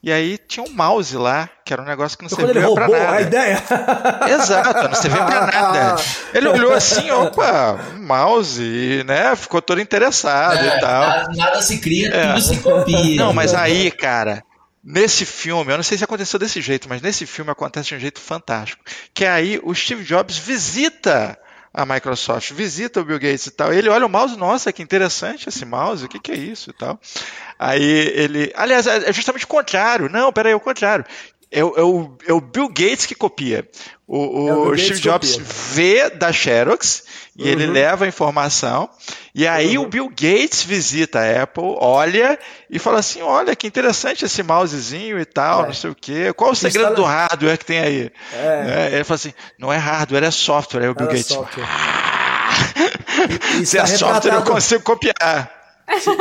[0.00, 2.60] E aí tinha um mouse lá, que era um negócio que não Então, quando ele
[2.60, 3.16] servia pra roubou nada.
[3.16, 3.62] a ideia.
[4.32, 6.02] Exato, não servia pra nada.
[6.32, 9.34] Ele olhou assim, opa, um mouse, e, né?
[9.34, 11.00] Ficou todo interessado É, e tal.
[11.08, 12.28] nada, nada se cria, É.
[12.28, 13.16] tudo se copia.
[13.16, 14.44] Não, mas aí, cara,
[14.84, 17.98] nesse filme, eu não sei se aconteceu desse jeito, mas nesse filme acontece de um
[17.98, 18.80] jeito fantástico.
[19.12, 21.36] Que é aí o Steve Jobs visita
[21.82, 23.72] a Microsoft, visita o Bill Gates e tal.
[23.72, 26.72] Ele olha o mouse, nossa, que interessante esse mouse, o que, que é isso e
[26.72, 26.98] tal.
[27.58, 28.52] Aí ele.
[28.56, 30.08] Aliás, é justamente o contrário.
[30.08, 31.04] Não, peraí, é o contrário.
[31.50, 33.66] É, o- é o, é o Bill Gates que copia.
[34.06, 35.46] O, o É o Steve Jobs copia.
[35.48, 37.04] vê da Xerox
[37.38, 37.72] e ele Uhum.
[37.72, 38.90] leva a informação.
[39.34, 42.36] E aí o Bill Gates visita a Apple, olha
[42.68, 45.66] e fala assim: olha que interessante esse mousezinho e tal, É.
[45.66, 46.32] não sei o quê.
[46.34, 48.10] Qual o segredo tá do hardware que tem aí?
[48.34, 48.62] É.
[48.64, 48.86] Né?
[48.94, 50.82] Ele fala assim: não é hardware, é software.
[50.82, 51.32] Aí o Bill Era Gates.
[51.32, 51.64] software.
[53.58, 55.50] Se Isso é software, eu consigo copiar.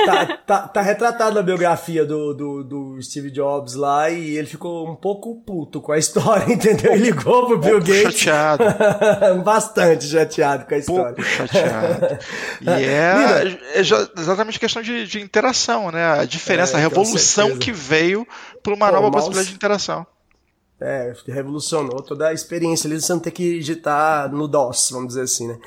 [0.05, 4.89] Tá, tá, tá retratado na biografia do, do, do Steve Jobs lá e ele ficou
[4.89, 6.93] um pouco puto com a história, entendeu?
[6.93, 8.19] Ele ligou pro Bill pouco Gates.
[8.19, 8.63] chateado.
[9.43, 11.13] Bastante chateado com a história.
[11.15, 12.17] pouco chateado.
[12.61, 13.81] E é, é
[14.19, 16.19] exatamente questão de, de interação, né?
[16.21, 18.25] A diferença, É, a revolução que veio
[18.63, 20.05] para uma Pô, nova mouse- possibilidade de interação.
[20.79, 25.21] É, revolucionou toda a experiência ali você não ter que digitar no DOS, vamos dizer
[25.23, 25.57] assim, né?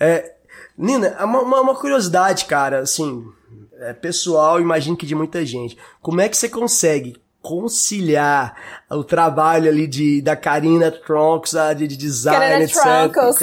[0.00, 0.34] É,
[0.76, 3.24] Nina, uma, uma- uma curiosidade, cara, assim,
[3.80, 5.76] é, pessoal, imagino que de muita gente.
[6.00, 8.54] Como é que você consegue conciliar
[8.90, 12.82] o trabalho ali de, da Karina Tronks, a de, de design, Karina etc.
[12.82, 13.36] Tronkos,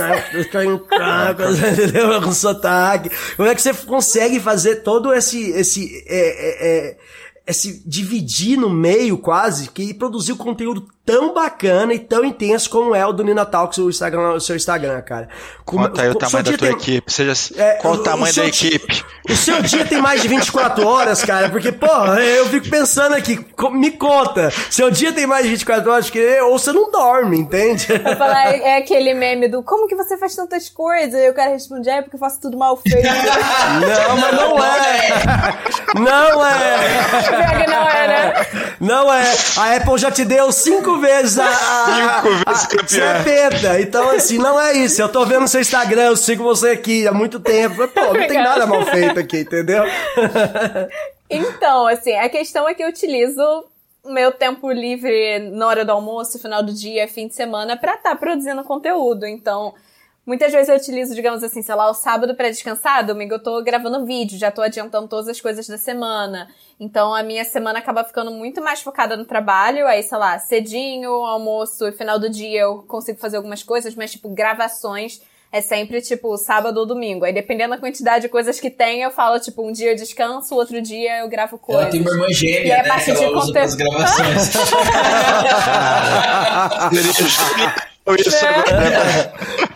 [1.63, 2.21] entendeu?
[2.21, 3.09] Com sotaque.
[3.35, 6.97] Como é que você consegue fazer todo esse, esse, é, é, é,
[7.47, 13.05] esse dividir no meio quase, que produziu conteúdo tão bacana e tão intenso como é
[13.05, 15.29] o do Nina Talks, o, Instagram, o seu Instagram, cara.
[15.63, 17.11] Como- Conta aí o tamanho da tua tem- equipe.
[17.13, 19.05] Seja, É, qual o tamanho seu da equipe?
[19.29, 23.43] O seu dia tem mais de 24 horas, cara, porque, porra, eu fico pensando aqui,
[23.71, 27.87] me conta, seu dia tem mais de 24 horas, porque, ou você não dorme, entende?
[27.91, 31.13] Eu falar, é é aquele meme do como que você faz tantas coisas?
[31.19, 33.05] E o cara responde, é porque eu faço tudo mal feito.
[33.05, 35.09] Não, mas não é.
[35.95, 37.59] Não é.
[37.63, 38.45] Que não é, né?
[38.79, 39.33] Não é.
[39.57, 41.45] A Apple já te deu cinco vezes a.
[41.47, 42.87] a Cinco vezes a- campeã.
[42.87, 43.81] Você é penta.
[43.81, 45.01] Então, assim, não é isso.
[45.01, 47.87] Eu tô vendo seu Instagram, eu sigo você aqui há muito tempo.
[47.87, 49.83] Pô, não tem nada mal feito aqui, entendeu?
[51.29, 53.41] Então, assim, a questão é que eu utilizo
[54.03, 57.95] o meu tempo livre na hora do almoço, final do dia, fim de semana, pra
[57.95, 59.25] estar produzindo conteúdo.
[59.25, 59.73] Então,
[60.25, 63.61] muitas vezes eu utilizo, digamos assim, sei lá, o sábado pra descansar, domingo eu tô
[63.63, 66.47] gravando vídeo, já tô adiantando todas as coisas da semana.
[66.79, 71.11] Então, a minha semana acaba ficando muito mais focada no trabalho, aí, sei lá, cedinho,
[71.11, 75.21] almoço e final do dia eu consigo fazer algumas coisas, mas, tipo, gravações
[75.51, 77.23] é sempre, tipo, sábado ou domingo.
[77.23, 80.53] Aí, dependendo da quantidade de coisas que tem, eu falo, tipo, um dia eu descanso,
[80.53, 81.83] outro dia eu gravo coisas.
[81.83, 82.83] Ela tem uma irmã E gêmea, aí, a né?
[82.83, 84.51] Que partir de ela usa conte- pras gravações.
[88.17, 89.33] Isso agora.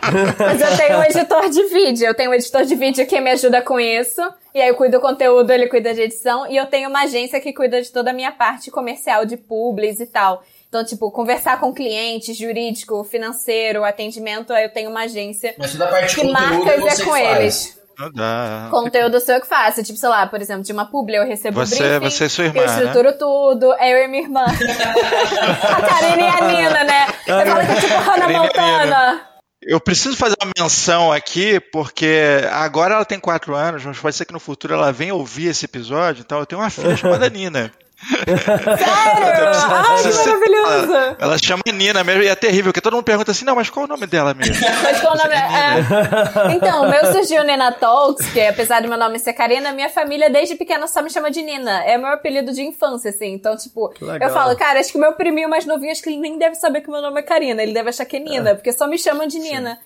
[0.39, 2.07] Mas eu tenho um editor de vídeo.
[2.07, 4.21] Eu tenho um editor de vídeo que me ajuda com isso.
[4.53, 6.49] E aí eu cuido do conteúdo, ele cuida de edição.
[6.49, 9.99] E eu tenho uma agência que cuida de toda a minha parte comercial de publis
[9.99, 10.43] e tal.
[10.67, 15.85] Então, tipo, conversar com clientes, jurídico, financeiro, atendimento, aí eu tenho uma agência Mas toda
[15.85, 17.37] a parte que marcas é com faz.
[17.39, 17.78] eles.
[18.13, 18.67] Dá.
[18.71, 19.83] Conteúdo seu que faço.
[19.83, 21.99] Tipo, sei lá, por exemplo, de uma publi eu recebo Você- o briefing.
[21.99, 23.73] você e sua irmã, Eu estruturo tudo.
[23.73, 24.45] É eu e minha irmã.
[24.45, 27.07] a Karine e a Nina, né?
[27.27, 29.21] Eu falo que é tipo Hannah Montana.
[29.61, 34.23] Eu preciso fazer uma menção aqui, porque agora ela tem quatro anos, mas pode ser
[34.23, 37.69] que no futuro ela venha ouvir esse episódio, então eu tenho uma filha chamada Nina.
[38.01, 39.49] Sério?
[39.69, 40.93] Ai, que maravilhoso.
[40.93, 43.69] Ela, ela chama Nina mesmo, e é terrível, porque todo mundo pergunta assim, não, mas
[43.69, 44.55] qual é o nome dela mesmo?
[44.81, 46.55] Mas qual o nome é?
[46.55, 50.29] Então, o meu surgiu Nina Talks, que apesar do meu nome ser Karina, minha família
[50.29, 51.83] desde pequena só me chama de Nina.
[51.83, 53.33] É meu apelido de infância, assim.
[53.33, 56.19] Então, tipo, eu falo, cara, acho que o meu priminho mais novinho, acho que ele
[56.19, 57.61] nem deve saber que meu nome é Karina.
[57.61, 59.77] Ele deve achar que é Nina, porque só me chamam de Nina.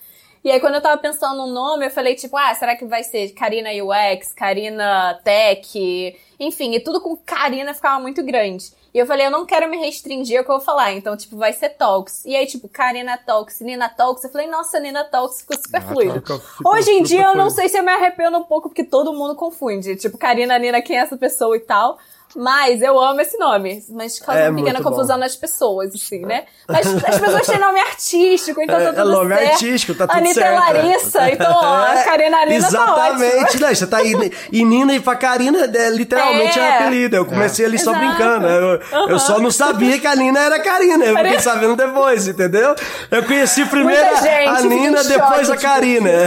[0.44, 3.02] E aí, quando eu tava pensando no nome, eu falei, tipo, ah, será que vai
[3.02, 6.16] ser Karina UX, Karina Tech?
[6.38, 8.66] Enfim, e tudo com Karina ficava muito grande.
[8.92, 10.92] E eu falei, eu não quero me restringir ao que eu vou falar.
[10.92, 12.24] Então, tipo, vai ser Talks.
[12.26, 14.22] E aí, tipo, Karina Talks, Nina Talks.
[14.22, 16.14] Eu falei, nossa, Nina Talks ficou super fluido.
[16.20, 18.84] Ficou- ficou Hoje em dia, eu não sei se eu me arrependo um pouco, porque
[18.84, 19.96] todo mundo confunde.
[19.96, 21.98] Tipo, Karina, Nina, quem é essa pessoa e tal.
[22.36, 23.82] Mas eu amo esse nome.
[23.90, 24.90] Mas causa É uma pequena muito bom.
[24.96, 26.44] confusão nas pessoas, assim, né?
[26.68, 29.52] Mas as pessoas têm nome artístico, então É- tá é tudo nome certo.
[29.52, 30.54] artístico, tá tudo Anitta certo.
[30.54, 33.74] é Larissa, então, ó, a É, Karina Nina tá Exatamente, né?
[33.74, 34.32] Você tá aí.
[34.50, 36.78] E Nina e pra Karina é, literalmente é, É.
[36.78, 37.16] apelido.
[37.16, 38.06] Eu comecei ali só Exato.
[38.06, 38.46] brincando.
[38.48, 38.80] Eu,
[39.10, 41.04] eu só não sabia que a Nina era Karina.
[41.04, 42.74] Eu fiquei sabendo depois, entendeu?
[43.10, 45.64] Eu conheci primeiro gente a Nina, choque, depois a tipo,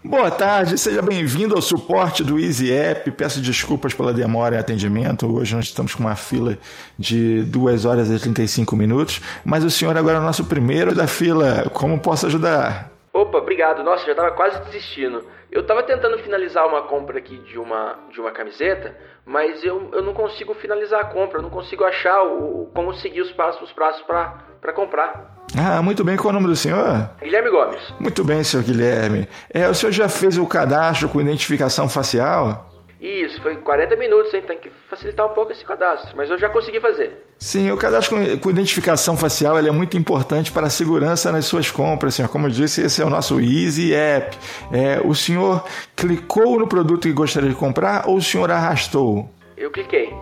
[0.08, 3.10] Boa tarde, seja bem-vindo ao suporte do Easy App.
[3.10, 5.26] Peço desculpas pela demora em atendimento.
[5.26, 6.60] Hoje nós estamos com uma fila
[6.98, 11.08] de 2 horas e 35 minutos, mas o senhor agora é o nosso primeiro da
[11.08, 11.72] fila.
[11.74, 12.95] Como posso ajudar?
[13.16, 13.82] Opa, obrigado.
[13.82, 15.24] Nossa, já tava quase desistindo.
[15.50, 18.94] Eu tava tentando finalizar uma compra aqui de uma, de uma camiseta,
[19.26, 23.22] mas eu, eu não consigo finalizar a compra, eu não consigo achar o, como seguir
[23.22, 25.34] os passos, os passos pra, pra comprar.
[25.58, 27.10] Ah, muito bem, qual é o nome do senhor?
[27.22, 27.94] Guilherme Gomes.
[28.02, 29.30] Muito bem, senhor Guilherme.
[29.50, 32.68] É, o senhor já fez o cadastro com identificação facial?
[33.00, 34.42] Isso, foi 40 minutos, hein?
[34.48, 37.12] Tem que facilitar um pouco esse cadastro, mas eu já consegui fazer.
[37.38, 42.16] Sim, o cadastro com, identificação facial é muito importante para a segurança nas suas compras,
[42.16, 42.30] senhor.
[42.30, 44.38] Como eu disse, esse é o nosso Easy App.
[44.72, 45.64] É, o senhor
[45.96, 49.30] clicou no produto que gostaria de comprar ou o senhor arrastou?
[49.58, 50.14] Eu cliquei.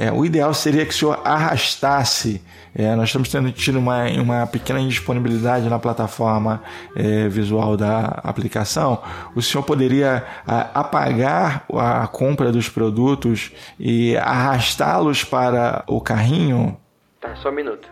[0.00, 2.42] É, o ideal seria que o senhor arrastasse.
[2.74, 6.62] É, nós estamos tendo tido uma, uma pequena indisponibilidade na plataforma
[6.96, 9.02] é, visual da aplicação.
[9.36, 16.78] O senhor poderia a, apagar a compra dos produtos e arrastá-los para o carrinho?
[17.20, 17.86] Tá, só um minuto.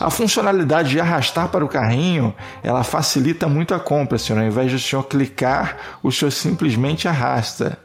[0.00, 4.40] A funcionalidade de arrastar para o carrinho, ela facilita muito a compra, senhor.
[4.40, 7.78] Ao invés de o senhor clicar, o senhor simplesmente arrasta.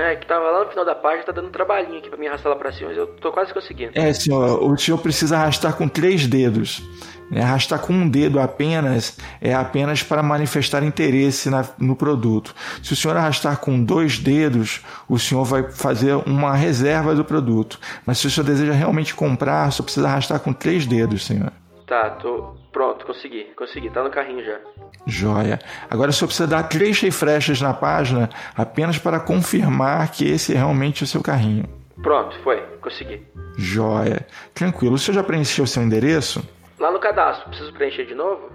[0.00, 2.26] É, que tava lá no final da página, tá dando um trabalhinho aqui pra me
[2.28, 3.92] arrastar lá pra cima, mas eu tô quase conseguindo.
[3.94, 6.82] É, senhor, o senhor precisa arrastar com três dedos.
[7.28, 7.42] né?
[7.42, 12.54] Arrastar com um dedo apenas é apenas para manifestar interesse na- no produto.
[12.82, 17.80] Se o senhor arrastar com dois dedos, o senhor vai fazer uma reserva do produto.
[18.06, 21.50] Mas se o senhor deseja realmente comprar, só precisa arrastar com três dedos, senhor.
[21.86, 22.56] Tá, tô.
[22.72, 24.58] Pronto, consegui, consegui, tá no carrinho já.
[25.06, 25.60] Joia.
[25.88, 30.56] Agora o senhor precisa dar três refreshes na página apenas para confirmar que esse é
[30.56, 31.64] realmente o seu carrinho.
[32.02, 33.24] Pronto, foi, consegui.
[33.56, 34.26] Joia.
[34.52, 34.96] Tranquilo.
[34.96, 36.42] O senhor já preencheu seu endereço?
[36.78, 38.50] Lá no cadastro, preciso preencher de novo?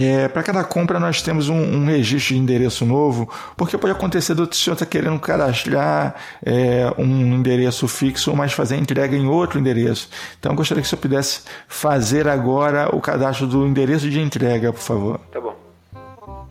[0.00, 4.34] É, para cada compra nós temos um, um registro de endereço novo, porque pode acontecer
[4.34, 9.58] do senhor estar querendo cadastrar é, um endereço fixo, mas fazer a entrega em outro
[9.60, 10.08] endereço.
[10.38, 14.72] Então eu gostaria que o senhor pudesse fazer agora o cadastro do endereço de entrega,
[14.72, 15.20] por favor.
[15.32, 15.54] Tá bom.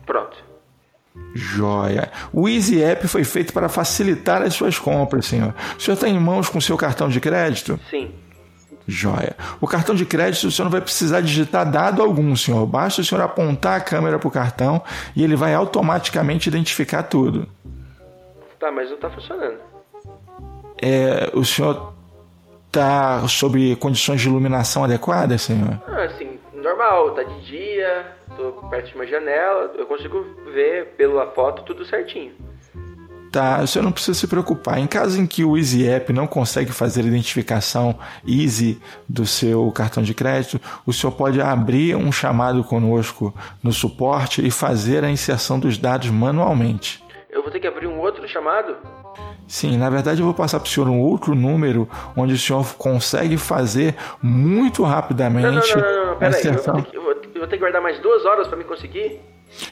[0.06, 0.36] Pronto.
[1.34, 2.10] Joia.
[2.32, 5.54] O Easy App foi feito para facilitar as suas compras, senhor.
[5.78, 7.78] O senhor está em mãos com seu cartão de crédito?
[7.90, 8.10] Sim.
[8.86, 9.36] Joia.
[9.60, 12.64] O cartão de crédito o senhor não vai precisar digitar dado algum, senhor.
[12.66, 14.82] Basta o senhor apontar a câmera para o cartão
[15.14, 17.48] e ele vai automaticamente identificar tudo.
[18.58, 19.58] Tá, mas não tá funcionando.
[20.80, 21.94] É, o senhor
[22.66, 25.80] está sob condições de iluminação adequadas, senhor?
[25.88, 31.26] Ah, assim, normal, tá de dia, tô perto de uma janela, eu consigo ver pela
[31.32, 32.32] foto tudo certinho.
[33.30, 34.78] Tá, o senhor não precisa se preocupar.
[34.78, 39.70] Em caso em que o Easy App não consegue fazer a identificação easy do seu
[39.72, 45.10] cartão de crédito, o senhor pode abrir um chamado conosco no suporte e fazer a
[45.10, 47.04] inserção dos dados manualmente.
[47.28, 48.74] Eu vou ter que abrir um outro chamado?
[49.46, 52.74] Sim, na verdade eu vou passar para o senhor um outro número onde o senhor
[52.74, 56.46] consegue fazer muito Não, não, rapidamente não, não, não, a pera aí.
[56.46, 56.62] Eu eu,
[57.02, 59.20] vou, eu vou ter que guardar mais duas horas pra me conseguir?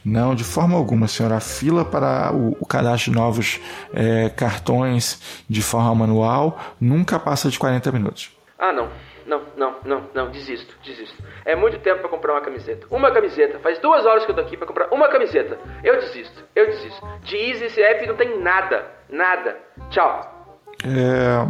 [0.04, 1.36] Não, de forma alguma, senhora.
[1.36, 3.60] A fila para o, o cadastro de novos
[3.92, 8.30] é, cartões de forma manual nunca passa de 40 minutos.
[8.58, 8.88] Ah, não.
[9.26, 11.16] Não, não, não, não, desisto, desisto.
[11.46, 12.86] É muito tempo pra comprar uma camiseta.
[12.90, 13.58] Uma camiseta.
[13.58, 15.58] Faz duas horas que eu tô aqui pra comprar uma camiseta.
[15.82, 17.08] Eu desisto, eu desisto.
[17.22, 19.56] De Easy app não tem nada, nada.
[19.88, 20.58] Tchau.
[20.84, 21.46] É,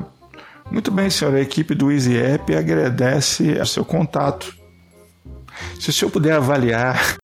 [0.70, 1.39] muito bem, senhora.
[1.39, 4.55] A equipe do Easy App agradece o seu contato.
[5.80, 7.16] Se o senhor puder avaliar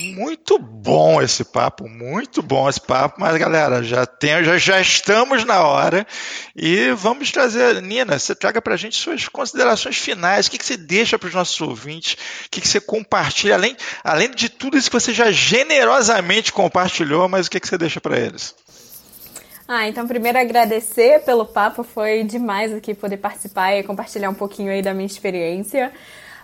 [0.00, 5.44] Muito bom esse papo, muito bom esse papo, mas galera, já, tem, já, já estamos
[5.44, 6.06] na hora
[6.54, 10.76] e vamos trazer, Nina, você traga pra gente suas considerações finais, o que, que você
[10.76, 14.88] deixa para os nossos ouvintes, o que, que você compartilha, além, além de tudo isso
[14.88, 18.54] que você já generosamente compartilhou, mas o que, que você deixa para eles?
[19.66, 24.70] Ah, então primeiro agradecer pelo papo, foi demais aqui poder participar e compartilhar um pouquinho
[24.72, 25.92] aí da minha experiência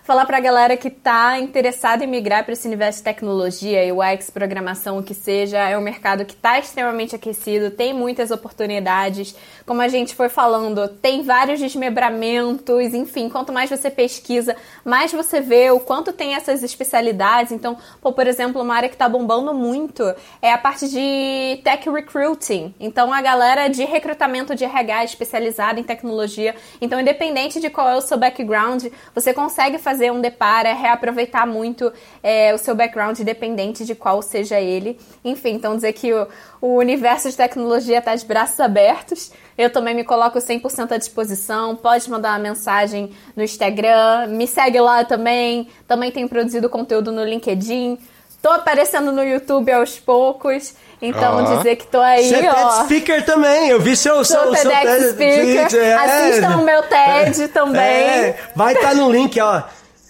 [0.05, 4.29] falar para a galera que está interessada em migrar para esse universo de tecnologia, UX,
[4.29, 9.35] programação, o que seja, é um mercado que está extremamente aquecido, tem muitas oportunidades.
[9.65, 15.41] Como a gente foi falando, tem vários desmembramentos, enfim, quanto mais você pesquisa, mais você
[15.41, 17.51] vê o quanto tem essas especialidades.
[17.51, 20.03] Então, pô, por exemplo, uma área que está bombando muito
[20.41, 22.73] é a parte de tech recruiting.
[22.79, 26.55] Então, a galera de recrutamento de RH especializada em tecnologia.
[26.79, 31.47] Então, independente de qual é o seu background, você consegue fazer fazer um depara, reaproveitar
[31.47, 31.91] muito
[32.21, 34.99] é, o seu background, independente de qual seja ele.
[35.23, 36.27] Enfim, então dizer que o,
[36.61, 39.31] o universo de tecnologia está de braços abertos.
[39.57, 41.75] Eu também me coloco 100% à disposição.
[41.75, 45.69] Pode mandar uma mensagem no Instagram, me segue lá também.
[45.87, 47.97] Também tenho produzido conteúdo no LinkedIn.
[48.41, 50.75] Tô aparecendo no YouTube aos poucos.
[51.01, 51.55] Então, ah.
[51.55, 52.53] dizer que tô aí, Você é ó.
[52.53, 53.69] TED speaker também.
[53.69, 55.79] Eu vi seu, seu, TEDx seu TED speaker.
[55.79, 55.93] É.
[55.95, 57.47] Assistam o meu TED é.
[57.47, 57.81] também.
[57.81, 58.35] É.
[58.55, 59.63] Vai estar tá no link, ó.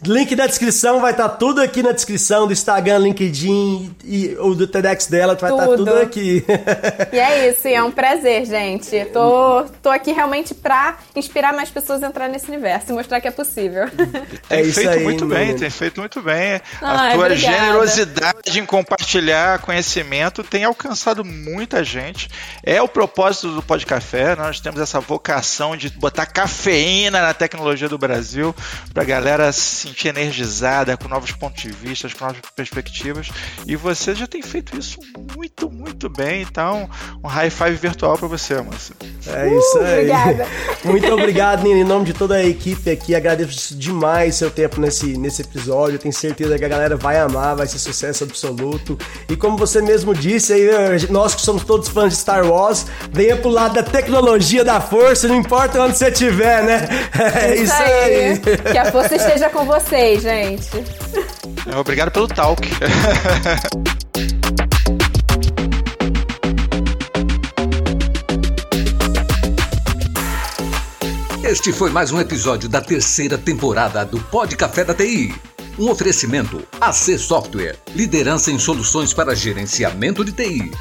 [0.08, 4.54] Link da descrição, vai estar tá tudo aqui na descrição do Instagram, LinkedIn e o
[4.54, 6.44] do TEDx dela, vai estar tá tudo aqui.
[7.12, 9.06] E é isso, e é um prazer, gente.
[9.06, 13.28] Tô, tô aqui realmente pra inspirar mais pessoas a entrar nesse universo e mostrar que
[13.28, 13.86] é possível.
[14.50, 16.62] Tem é feito aí, muito bem, tem feito muito bem.
[16.82, 17.36] a tua obrigada.
[17.36, 22.30] generosidade em compartilhar conhecimento tem alcançado muita gente.
[22.64, 27.90] É o propósito do Pod Café, nós temos essa vocação de botar cafeína na tecnologia
[27.90, 28.56] do Brasil
[28.94, 33.30] pra galera se sentir energizada, com novos pontos de vista, com novas perspectivas.
[33.66, 35.00] E você já tem feito isso
[35.36, 36.42] muito, muito bem.
[36.42, 36.90] Então,
[37.24, 38.94] um high five virtual para você, moça.
[39.28, 39.86] É isso aí.
[39.86, 40.48] Uh, obrigada.
[40.86, 41.80] Muito obrigado, Nina.
[41.80, 45.98] Em nome de toda a equipe aqui, agradeço demais seu tempo nesse, nesse episódio.
[45.98, 48.98] tenho certeza que a galera vai amar, vai ser sucesso absoluto.
[49.28, 50.68] E como você mesmo disse, aí,
[51.10, 55.28] nós que somos todos fãs de Star Wars, venha pro lado da tecnologia da força,
[55.28, 56.88] não importa onde você estiver, né?
[57.36, 58.26] É isso, isso aí.
[58.26, 58.40] aí.
[58.72, 60.70] Que a força esteja com você vocês, gente.
[61.78, 62.68] Obrigado pelo talk.
[71.44, 75.32] Este foi mais um episódio da terceira temporada do Pod Café da TI.
[75.78, 80.72] Um oferecimento AC Software, liderança em soluções para gerenciamento de TI.